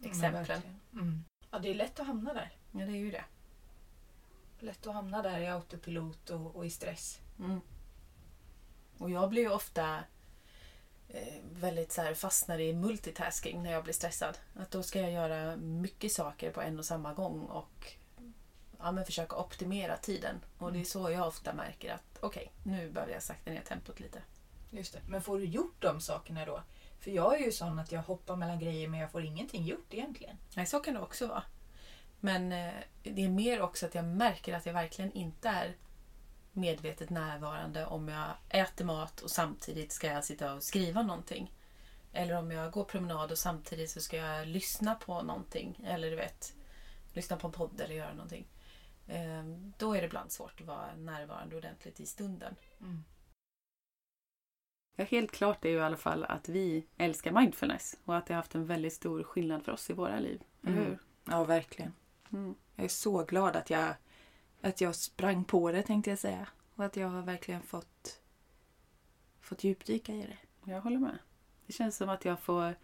[0.02, 0.62] exemplen.
[0.92, 1.24] Mm.
[1.50, 2.52] Ja, det är lätt att hamna där.
[2.72, 3.24] Ja, det är ju det.
[4.58, 7.20] Lätt att hamna där i autopilot och, och i stress.
[7.38, 7.60] Mm.
[8.98, 9.98] Och jag blir ju ofta
[11.08, 14.38] eh, väldigt så här fastnar i multitasking när jag blir stressad.
[14.54, 17.92] Att då ska jag göra mycket saker på en och samma gång och
[18.78, 20.36] ja, men försöka optimera tiden.
[20.58, 24.00] Och det är så jag ofta märker att okej, nu behöver jag sakta ner tempot
[24.00, 24.22] lite.
[24.70, 25.00] Just det.
[25.08, 26.62] Men får du gjort de sakerna då?
[27.00, 29.94] För jag är ju sån att jag hoppar mellan grejer men jag får ingenting gjort
[29.94, 30.36] egentligen.
[30.56, 31.42] Nej, så kan det också vara.
[32.20, 35.76] Men eh, det är mer också att jag märker att jag verkligen inte är
[36.52, 41.52] medvetet närvarande om jag äter mat och samtidigt ska jag sitta och skriva någonting.
[42.12, 45.80] Eller om jag går promenad och samtidigt så ska jag lyssna på någonting.
[45.86, 46.54] Eller du vet,
[47.12, 48.46] lyssna på en podd eller göra någonting.
[49.08, 49.44] Eh,
[49.78, 52.54] Då är det ibland svårt att vara närvarande ordentligt i stunden.
[52.80, 53.04] Mm.
[55.00, 58.34] Ja, helt klart är ju i alla fall att vi älskar mindfulness och att det
[58.34, 60.42] har haft en väldigt stor skillnad för oss i våra liv.
[60.62, 60.84] Eller Mm.
[60.84, 60.98] hur?
[61.24, 61.92] Ja, verkligen.
[62.32, 62.54] Mm.
[62.74, 63.94] Jag är så glad att jag,
[64.60, 66.48] att jag sprang på det tänkte jag säga.
[66.74, 68.20] Och att jag har verkligen fått,
[69.40, 70.70] fått djupdyka i det.
[70.72, 71.18] Jag håller med.
[71.66, 72.74] Det känns som att jag får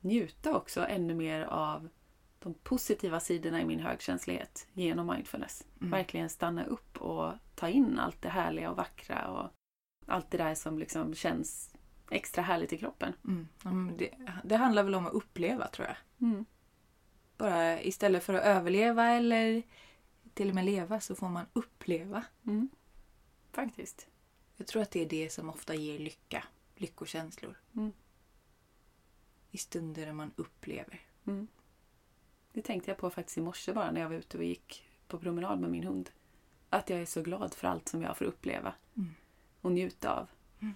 [0.00, 1.88] njuta också ännu mer av
[2.38, 5.66] de positiva sidorna i min högkänslighet genom mindfulness.
[5.80, 5.90] Mm.
[5.90, 9.50] Verkligen stanna upp och ta in allt det härliga och vackra och
[10.06, 11.74] allt det där som liksom känns
[12.10, 13.12] extra härligt i kroppen.
[13.24, 13.96] Mm.
[13.98, 14.10] Det,
[14.44, 15.96] det handlar väl om att uppleva tror jag.
[16.28, 16.44] Mm.
[17.36, 19.62] Bara istället för att överleva eller
[20.34, 22.24] till och med leva så får man uppleva.
[22.46, 22.68] Mm.
[23.52, 24.08] Faktiskt.
[24.56, 27.60] Jag tror att det är det som ofta ger lycka, lyckokänslor.
[27.76, 27.92] Mm.
[29.50, 31.00] I stunder där man upplever.
[31.26, 31.48] Mm.
[32.52, 35.18] Det tänkte jag på faktiskt i morse bara när jag var ute och gick på
[35.18, 36.10] promenad med min hund.
[36.70, 39.14] Att jag är så glad för allt som jag får uppleva Mm.
[39.66, 40.28] Och njuta av.
[40.60, 40.74] Mm.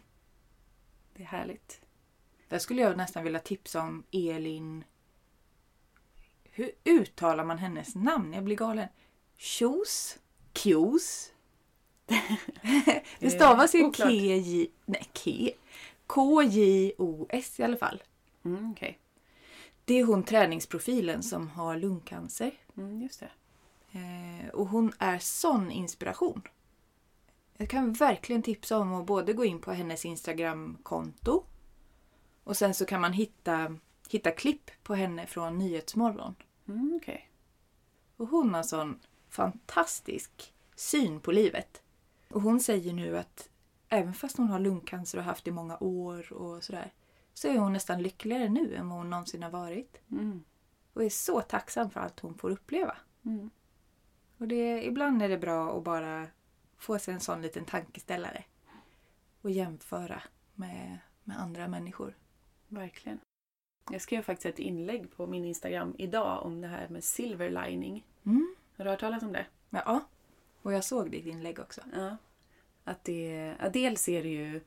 [1.15, 1.81] Det är härligt.
[2.49, 4.85] Där skulle jag nästan vilja tipsa om Elin...
[6.43, 8.33] Hur uttalar man hennes namn?
[8.33, 8.89] Jag blir galen.
[9.37, 10.19] Kjos?
[10.55, 11.33] Kjos?
[13.19, 13.93] det stavas ju.
[13.93, 14.71] K-J...
[14.85, 15.31] Nej, K.
[16.07, 18.03] K-J-O-S i alla fall.
[18.45, 18.99] Mm, Okej.
[19.85, 22.53] Det är hon träningsprofilen som har lungcancer.
[22.77, 23.31] Mm, just det.
[23.93, 26.43] Eh, och hon är sån inspiration.
[27.61, 31.45] Jag kan verkligen tipsa om att både gå in på hennes Instagramkonto
[32.45, 33.77] och sen så kan man hitta,
[34.09, 36.35] hitta klipp på henne från Nyhetsmorgon.
[36.69, 37.31] Mm, Okej.
[38.17, 41.83] Och hon har sån fantastisk syn på livet.
[42.31, 43.49] Och hon säger nu att
[43.89, 46.93] även fast hon har lungcancer och haft i många år och sådär
[47.35, 50.01] så är hon nästan lyckligare nu än vad hon någonsin har varit.
[50.11, 50.45] Mm.
[50.93, 52.97] Och är så tacksam för allt hon får uppleva.
[53.25, 53.51] Mm.
[54.39, 56.27] Och det, ibland är det bra att bara
[56.81, 58.45] få sig en sån liten tankeställare.
[59.43, 60.23] Och jämföra
[60.55, 62.17] med, med andra människor.
[62.69, 63.21] Verkligen.
[63.91, 68.07] Jag skrev faktiskt ett inlägg på min Instagram idag om det här med silver lining.
[68.27, 68.55] Mm.
[68.77, 69.47] Har du hört talas om det?
[69.71, 70.01] Ja,
[70.63, 71.81] och jag såg ditt inlägg också.
[71.95, 72.17] Ja.
[72.85, 74.61] Att det, ja, dels är det ju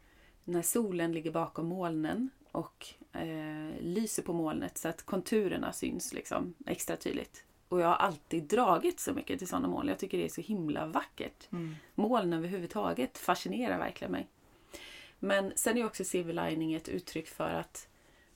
[0.43, 6.53] när solen ligger bakom molnen och eh, lyser på molnet så att konturerna syns liksom
[6.65, 7.45] extra tydligt.
[7.73, 9.87] Och jag har alltid dragit så mycket till sådana moln.
[9.87, 11.51] Jag tycker det är så himla vackert.
[11.51, 11.75] Mm.
[11.95, 14.27] Moln överhuvudtaget fascinerar verkligen mig.
[15.19, 17.87] Men sen är också silver lining ett uttryck för att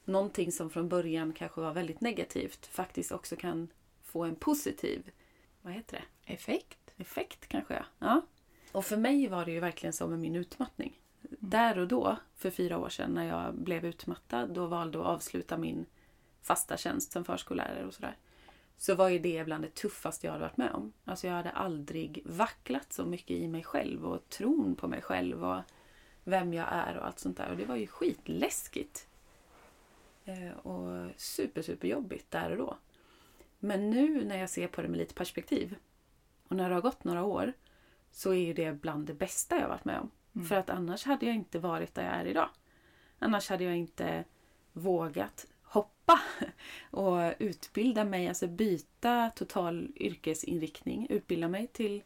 [0.05, 3.67] någonting som från början kanske var väldigt negativt faktiskt också kan
[4.03, 5.11] få en positiv,
[5.61, 6.33] vad heter det?
[6.33, 6.91] Effekt.
[6.97, 7.73] effekt kanske.
[7.73, 7.83] Ja.
[7.99, 8.21] ja.
[8.71, 10.99] Och för mig var det ju verkligen som med min utmattning.
[11.39, 15.57] Där och då, för fyra år sedan när jag blev utmattad, då valde att avsluta
[15.57, 15.85] min
[16.41, 18.17] fasta tjänst som förskollärare och sådär.
[18.77, 20.93] Så var ju det bland det tuffaste jag hade varit med om.
[21.05, 25.45] Alltså jag hade aldrig vacklat så mycket i mig själv och tron på mig själv
[25.45, 25.61] och
[26.23, 27.49] vem jag är och allt sånt där.
[27.51, 29.07] Och det var ju skitläskigt.
[30.25, 32.77] Eh, och super, super jobbigt där och då.
[33.59, 35.75] Men nu när jag ser på det med lite perspektiv
[36.47, 37.53] och när det har gått några år
[38.11, 40.11] så är ju det bland det bästa jag varit med om.
[40.35, 40.47] Mm.
[40.47, 42.49] För att annars hade jag inte varit där jag är idag.
[43.19, 44.23] Annars hade jag inte
[44.73, 45.47] vågat
[45.77, 46.21] hoppa
[46.91, 52.03] och utbilda mig, alltså byta total yrkesinriktning, utbilda mig till,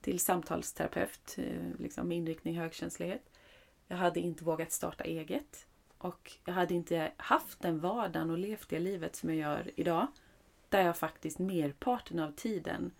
[0.00, 3.30] till samtalsterapeut eh, liksom med inriktning högkänslighet.
[3.88, 5.66] Jag hade inte vågat starta eget
[5.98, 10.06] och jag hade inte haft den vardagen och levt det livet som jag gör idag
[10.68, 12.90] där jag faktiskt merparten av tiden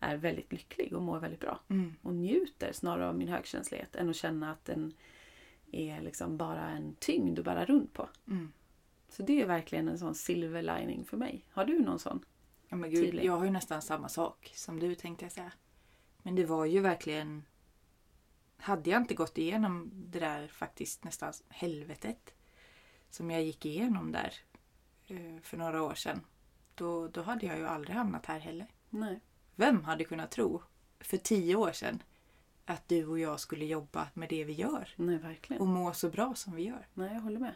[0.00, 1.60] är väldigt lycklig och mår väldigt bra.
[1.68, 1.94] Mm.
[2.02, 4.94] Och njuter snarare av min högkänslighet än att känna att den
[5.72, 8.08] är liksom bara en tyngd att bära runt på.
[8.28, 8.52] Mm.
[9.16, 11.44] Så det är verkligen en sån silver lining för mig.
[11.50, 12.24] Har du någon sån?
[12.68, 13.24] Ja, men gud, Tydlig.
[13.24, 15.52] jag har ju nästan samma sak som du tänkte jag säga.
[16.22, 17.44] Men det var ju verkligen...
[18.56, 22.34] Hade jag inte gått igenom det där faktiskt nästan helvetet
[23.10, 24.34] som jag gick igenom där
[25.06, 26.20] eh, för några år sedan.
[26.74, 28.66] Då, då hade jag ju aldrig hamnat här heller.
[28.90, 29.20] Nej.
[29.54, 30.62] Vem hade kunnat tro
[31.00, 32.02] för tio år sedan
[32.64, 35.62] att du och jag skulle jobba med det vi gör Nej, verkligen.
[35.62, 36.88] och må så bra som vi gör?
[36.94, 37.54] Nej, jag håller med.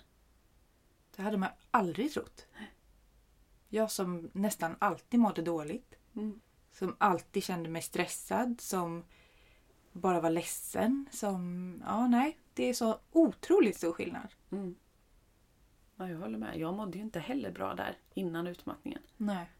[1.20, 2.46] Det hade man aldrig trott.
[3.68, 5.94] Jag som nästan alltid mådde dåligt.
[6.16, 6.40] Mm.
[6.72, 8.60] Som alltid kände mig stressad.
[8.60, 9.04] Som
[9.92, 11.06] bara var ledsen.
[11.10, 11.82] Som...
[11.86, 12.38] Ja, nej.
[12.54, 14.34] Det är så otroligt stor skillnad.
[14.50, 14.74] Mm.
[15.96, 16.58] Ja, jag håller med.
[16.58, 19.02] Jag mådde ju inte heller bra där innan utmattningen.
[19.16, 19.50] Nej.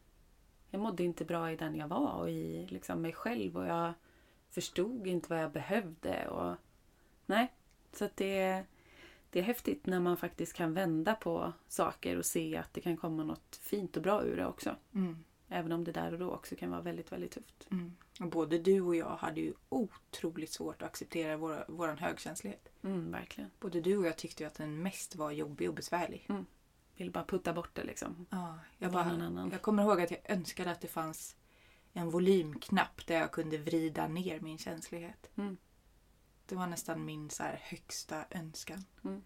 [0.71, 3.93] Jag mådde inte bra i den jag var och i liksom mig själv och jag
[4.51, 6.29] förstod inte vad jag behövde.
[6.29, 6.57] Och...
[7.27, 7.53] Nej,
[7.93, 8.65] så att det,
[9.31, 12.97] det är häftigt när man faktiskt kan vända på saker och se att det kan
[12.97, 14.77] komma något fint och bra ur det också.
[14.95, 15.25] Mm.
[15.49, 17.69] Även om det där och då också kan vara väldigt, väldigt tufft.
[17.71, 17.97] Mm.
[18.21, 22.69] Och både du och jag hade ju otroligt svårt att acceptera vår, högkänslighet.
[22.83, 23.51] Mm, verkligen.
[23.61, 26.27] Både du och jag tyckte ju att den mest var jobbig och besvärlig.
[26.97, 28.27] Vill bara putta bort det liksom.
[28.31, 31.37] Ja, jag, bara, jag kommer ihåg att jag önskade att det fanns
[31.93, 35.31] en volymknapp där jag kunde vrida ner min känslighet.
[35.37, 35.57] Mm.
[36.51, 38.85] Det var nästan min så högsta önskan.
[39.05, 39.23] Mm.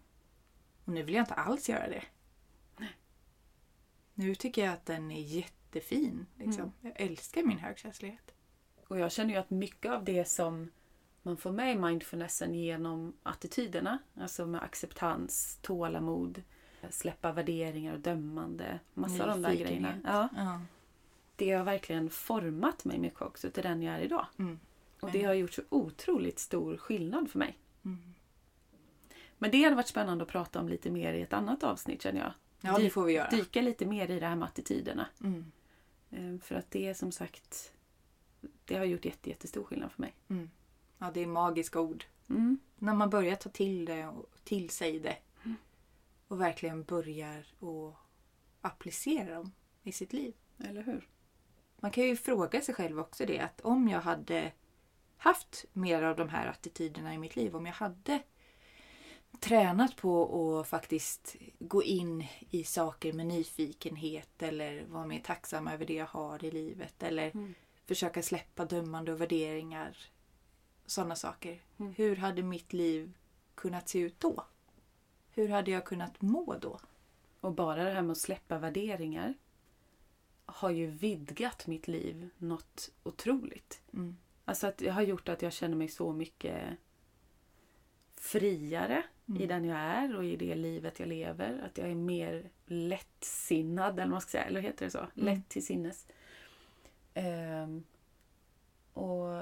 [0.85, 2.03] Och nu vill jag inte alls göra det.
[4.13, 6.25] Nu tycker jag att den är jättefin.
[6.35, 6.61] Liksom.
[6.63, 6.73] Mm.
[6.81, 8.31] Jag älskar min högkänslighet.
[8.87, 10.71] Och jag känner ju att mycket av det som
[11.21, 16.43] man får med i mindfulnessen genom attityderna, alltså med acceptans, tålamod,
[16.89, 19.93] släppa värderingar och dömande, massa av de där grejerna.
[20.03, 20.61] Ja, Ja.
[21.35, 24.27] det har verkligen format mig mycket också till den jag är idag.
[24.39, 24.59] Mm.
[24.99, 27.57] Och det har gjort så otroligt stor skillnad för mig.
[27.85, 28.13] Mm.
[29.37, 32.19] Men det hade varit spännande att prata om lite mer i ett annat avsnitt känner
[32.19, 32.33] jag.
[32.61, 33.29] ja, det får vi göra.
[33.29, 35.07] Dyka lite mer i det här med attityderna.
[35.23, 35.51] Mm.
[36.09, 37.73] Eh, För att det är som sagt,
[38.65, 40.13] det har gjort jätte, jättestor skillnad för mig.
[40.27, 40.49] Mm.
[40.97, 42.05] Ja, det är magiska ord.
[42.29, 42.59] Mm.
[42.75, 45.17] När man börjar ta till det och till sig det
[46.27, 47.95] och verkligen börjar att
[48.61, 49.51] applicera dem
[49.83, 50.33] i sitt liv.
[50.57, 51.07] Eller hur?
[51.77, 54.51] Man kan ju fråga sig själv också det att om jag hade
[55.17, 58.19] haft mer av de här attityderna i mitt liv, om jag hade
[59.39, 65.85] tränat på att faktiskt gå in i saker med nyfikenhet eller vara mer tacksam över
[65.85, 67.53] det jag har i livet eller Mm.
[67.85, 69.97] försöka släppa dömande och värderingar.
[70.85, 71.61] Sådana saker.
[71.77, 71.93] Mm.
[71.93, 73.17] Hur hade mitt liv
[73.55, 74.45] kunnat se ut då?
[75.31, 76.79] Hur hade jag kunnat må då?
[77.41, 79.33] Och bara det här med att släppa värderingar
[80.45, 83.81] har ju vidgat mitt liv något otroligt.
[83.93, 84.17] Mm.
[84.45, 86.77] Alltså att det har gjort att jag känner mig så mycket
[88.15, 89.41] friare Mm.
[89.41, 91.61] i den jag är och i det livet jag lever.
[91.65, 94.43] Att jag är mer lättsinnad, eller vad man ska säga.
[94.43, 95.07] Eller heter det så?
[95.13, 96.07] Lätt till sinnes.
[97.13, 97.83] Ehm,
[98.93, 99.41] och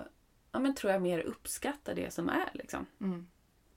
[0.52, 2.50] ja, men tror jag mer uppskattar det som är.
[2.54, 2.86] Liksom.
[3.02, 3.28] Mm.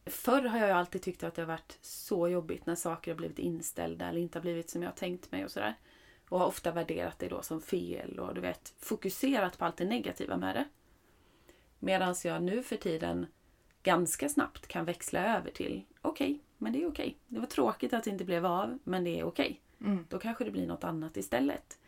[0.07, 3.39] Förr har jag alltid tyckt att det har varit så jobbigt när saker har blivit
[3.39, 5.75] inställda eller inte har blivit som jag har tänkt mig och sådär.
[6.29, 9.85] Och har ofta värderat det då som fel och du vet fokuserat på allt det
[9.85, 10.65] negativa med det.
[11.87, 13.27] Medan jag nu för tiden
[13.83, 17.19] ganska snabbt kan växla över till okej, men det är okej.
[17.29, 19.61] Det var tråkigt att det inte blev av, men det är okej.
[19.81, 20.07] Mm.
[20.09, 21.79] Då kanske det blir något annat istället.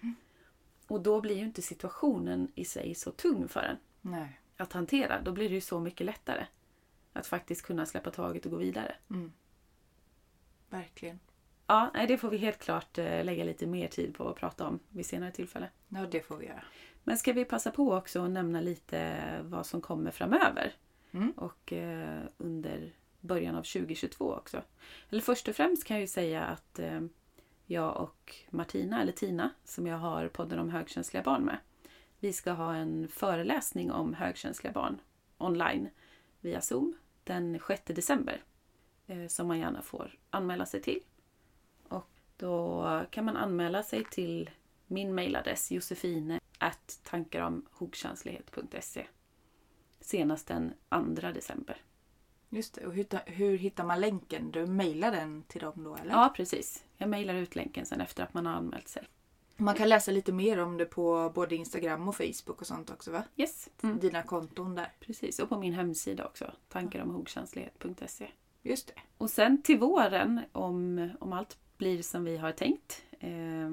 [0.86, 4.40] Och då blir ju inte situationen i sig så tung för en Nej.
[4.56, 5.20] att hantera.
[5.22, 6.46] Då blir det ju så mycket lättare
[7.12, 8.94] att faktiskt kunna släppa taget och gå vidare.
[9.10, 9.32] Mm.
[10.70, 11.20] Verkligen.
[11.70, 14.66] Ja, nej, det får vi helt klart eh, lägga lite mer tid på att prata
[14.66, 15.68] om vid senare tillfälle.
[15.88, 16.64] Ja, det får vi göra.
[17.04, 20.72] Men ska vi passa på också att nämna lite vad som kommer framöver?
[21.12, 21.30] Mm.
[21.30, 24.62] Och eh, under början av 2022 också.
[25.10, 27.00] Eller först och främst kan jag ju säga att eh,
[27.66, 31.58] jag och Martina, eller Tina, som jag har podden om högkänsliga barn med.
[32.20, 35.00] Vi ska ha en föreläsning om högkänsliga barn
[35.38, 35.88] online
[36.40, 36.94] via Zoom
[37.24, 38.42] den 6 december.
[39.06, 41.00] Eh, som man gärna får anmäla sig till.
[42.38, 44.50] Då kan man anmäla sig till
[44.86, 49.06] min mailadress josefine at tankaromhogkänslighet.se
[50.00, 50.98] senast den 2
[51.32, 51.82] december.
[52.48, 52.86] Just det.
[52.86, 54.50] Och hur, hur hittar man länken?
[54.50, 56.10] Du mejlar den till dem då eller?
[56.10, 56.84] Ja, precis.
[56.96, 59.02] Jag mejlar ut länken sen efter att man har anmält sig.
[59.56, 63.10] Man kan läsa lite mer om det på både Instagram och Facebook och sånt också
[63.10, 63.22] va?
[63.36, 63.68] Yes.
[63.82, 63.98] Mm.
[63.98, 64.92] Dina konton där.
[65.00, 66.52] Precis, och på min hemsida också.
[66.68, 68.28] Tankaromhogkänslighet.se
[68.62, 68.94] Just det.
[69.18, 73.70] Och sen till våren, om, om allt blir som vi har tänkt, eh,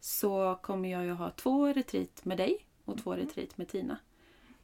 [0.00, 3.98] så kommer jag ju ha två retreat med dig och två retreat med Tina.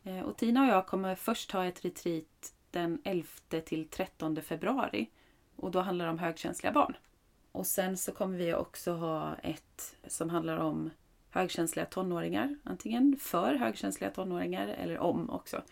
[0.04, 3.28] Eh, och Tina och jag kommer först ha ett retreat den 11
[3.64, 5.10] till 13 februari.
[5.56, 6.96] Och då handlar det om högkänsliga barn.
[7.52, 10.90] Och sen så kommer vi också ha ett som handlar om
[11.30, 12.56] högkänsliga tonåringar.
[12.64, 15.62] Antingen för högkänsliga tonåringar eller om också.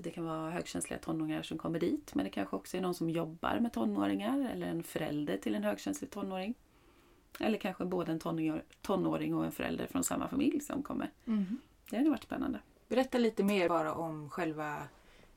[0.00, 3.10] Det kan vara högkänsliga tonåringar som kommer dit men det kanske också är någon som
[3.10, 6.54] jobbar med tonåringar eller en förälder till en högkänslig tonåring.
[7.40, 8.18] Eller kanske både en
[8.82, 11.10] tonåring- och en förälder från samma familj som kommer.
[11.90, 12.60] Det hade varit spännande.
[12.88, 14.82] Berätta lite mer bara om själva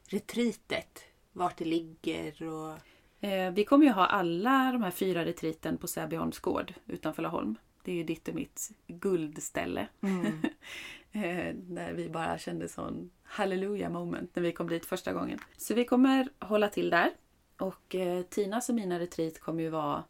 [0.07, 0.99] retreatet.
[1.33, 2.77] Vart det ligger och...
[3.21, 7.55] Eh, vi kommer ju ha alla de här fyra retriten på Säbyholms gård utanför Laholm.
[7.83, 9.87] Det är ju ditt och mitt guldställe.
[11.11, 15.39] Eh, Där vi bara kände sån halleluja moment när vi kom dit första gången.
[15.57, 17.11] Så vi kommer hålla till där.
[17.59, 20.03] Och eh, Tinas och mina retreat kommer ju vara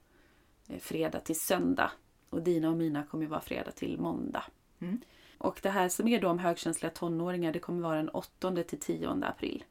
[0.68, 1.92] eh, fredag till söndag.
[2.30, 4.44] Och dina och mina kommer ju vara fredag till måndag.
[4.80, 5.02] Mm.
[5.38, 8.80] Och det här som är då om högkänsliga tonåringar det kommer vara den 8 till
[8.80, 9.64] 10 april.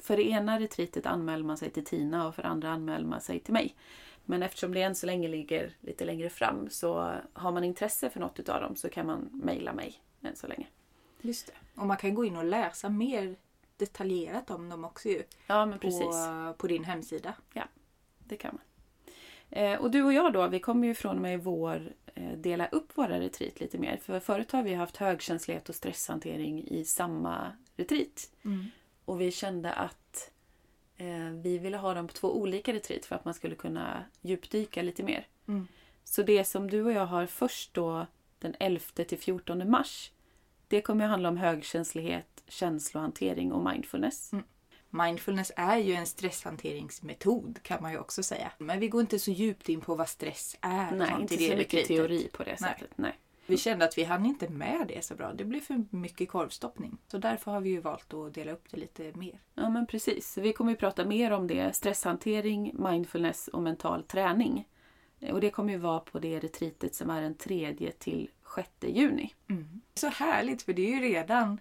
[0.00, 3.20] För det ena retreatet anmäler man sig till Tina och för det andra anmäler man
[3.20, 3.74] sig till mig.
[4.24, 8.20] Men eftersom det än så länge ligger lite längre fram så har man intresse för
[8.20, 10.66] något utav dem så kan man mejla mig än så länge.
[11.20, 11.80] Just det.
[11.80, 13.36] Och man kan gå in och läsa mer
[13.76, 15.22] detaljerat om dem också ju.
[15.46, 16.16] Ja men På, precis,
[16.58, 17.34] på din hemsida.
[18.18, 18.62] det kan man.
[19.50, 22.32] Eh, och du och jag då, vi kommer ju från och med i vår eh,
[22.32, 23.96] dela upp våra retreat lite mer.
[23.96, 28.30] För förut har vi haft högkänslighet och stresshantering i samma retreat.
[29.04, 30.30] Och vi kände att
[30.96, 34.82] eh, vi ville ha dem på två olika retreat för att man skulle kunna djupdyka
[34.82, 35.26] lite mer.
[35.48, 35.68] Mm.
[36.04, 38.06] Så det som du och jag har först då
[38.42, 40.12] den 11 till 14 mars.
[40.68, 44.30] Det kommer att handla om högkänslighet, känslohantering och mindfulness.
[44.90, 48.52] Mindfulness är ju en stresshanteringsmetod kan man ju också säga.
[48.58, 50.90] Men vi går inte så djupt in på vad stress är.
[50.96, 52.70] Nej, inte så mycket teori på det Nej.
[52.70, 52.90] sättet.
[52.96, 53.18] Nej.
[53.46, 55.32] Vi kände att vi hann inte med det så bra.
[55.32, 56.98] Det blev för mycket korvstoppning.
[57.08, 59.40] Så därför har vi ju valt att dela upp det lite mer.
[59.54, 60.38] Ja men precis.
[60.38, 61.76] Vi kommer ju prata mer om det.
[61.76, 64.68] Stresshantering, mindfulness och mental träning.
[65.30, 69.34] Och det kommer ju vara på det retreatet som är den 3 till 6 juni.
[69.94, 71.60] Så härligt för det är ju redan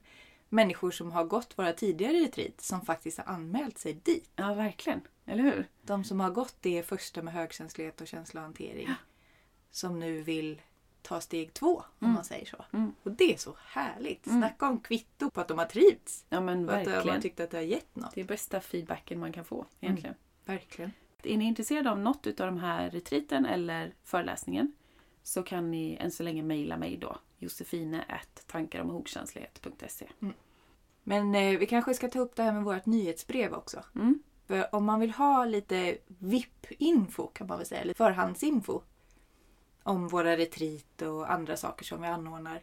[0.50, 4.30] människor som har gått våra tidigare retreat som faktiskt har anmält sig dit.
[4.36, 5.02] Ja verkligen.
[5.26, 5.68] Eller hur?
[5.82, 8.90] De som har gått det första med högkänslighet och känslohantering.
[9.72, 10.62] Som nu vill
[11.02, 12.66] ta steg två om man säger så.
[12.74, 12.96] Mm.
[13.04, 14.24] Och det är så härligt.
[14.24, 16.26] Snacka om kvitto på att de har trivts.
[16.30, 17.22] Ja men Och att man verkligen.
[17.22, 18.16] tyckte att det har gett något.
[18.16, 20.16] Det är bästa feedbacken man kan få egentligen.
[20.46, 20.92] Verkligen.
[21.24, 24.74] Är ni intresserade av något av de här retreaten eller föreläsningen
[25.24, 27.18] så kan ni än så länge mejla mig då.
[27.38, 28.04] Josefine
[28.48, 30.08] tankaromhogkänslighet.se
[31.04, 33.84] Men eh, vi kanske ska ta upp det här med vårt nyhetsbrev också.
[33.96, 34.24] mm.
[34.48, 38.82] För om man vill ha lite VIP-info kan man väl säga, lite förhandsinfo
[39.84, 42.62] om våra retreat och andra saker som vi anordnar.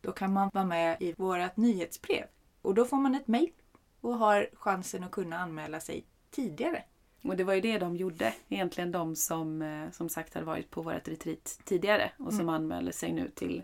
[0.00, 2.24] Då kan man vara med i vårt nyhetsbrev.
[2.62, 3.52] Och då får man ett mejl
[4.00, 6.84] och har chansen att kunna anmäla sig tidigare.
[7.28, 8.34] Och det var ju det de gjorde.
[8.48, 12.92] Egentligen de som eh, som sagt hade varit på vårt retreat tidigare och som anmälde
[12.92, 13.62] sig nu till,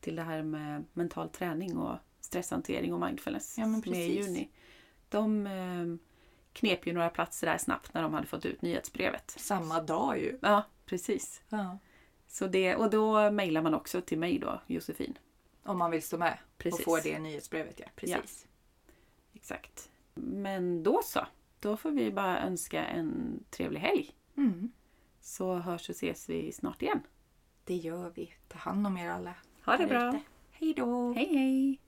[0.00, 4.26] till det här med mental träning och stresshantering och mindfulness Ja, men precis.
[4.26, 4.50] juni.
[5.08, 6.06] De eh,
[6.52, 9.34] knep ju några platser där snabbt när de hade fått ut nyhetsbrevet.
[9.38, 10.38] Samma dag ju.
[10.42, 11.42] Ja, precis.
[11.48, 11.78] Ja.
[12.28, 15.18] Så det, och då mejlar man också till mig då, Josefin.
[15.62, 16.78] Om man vill stå med Precis.
[16.80, 17.80] och få det nyhetsbrevet.
[17.80, 18.46] Ja, precis.
[19.34, 19.90] Exakt.
[20.14, 21.26] Men då så.
[21.64, 24.10] Då får vi bara önska en trevlig helg.
[24.36, 24.72] Mm,
[25.20, 27.00] Så hörs och ses vi snart igen.
[27.64, 28.32] det gör vi.
[28.48, 29.34] Ta hand om er alla.
[29.64, 30.08] Ha det bra.
[30.08, 30.20] ute.
[30.50, 31.12] Hej då!
[31.12, 31.80] Hej hej!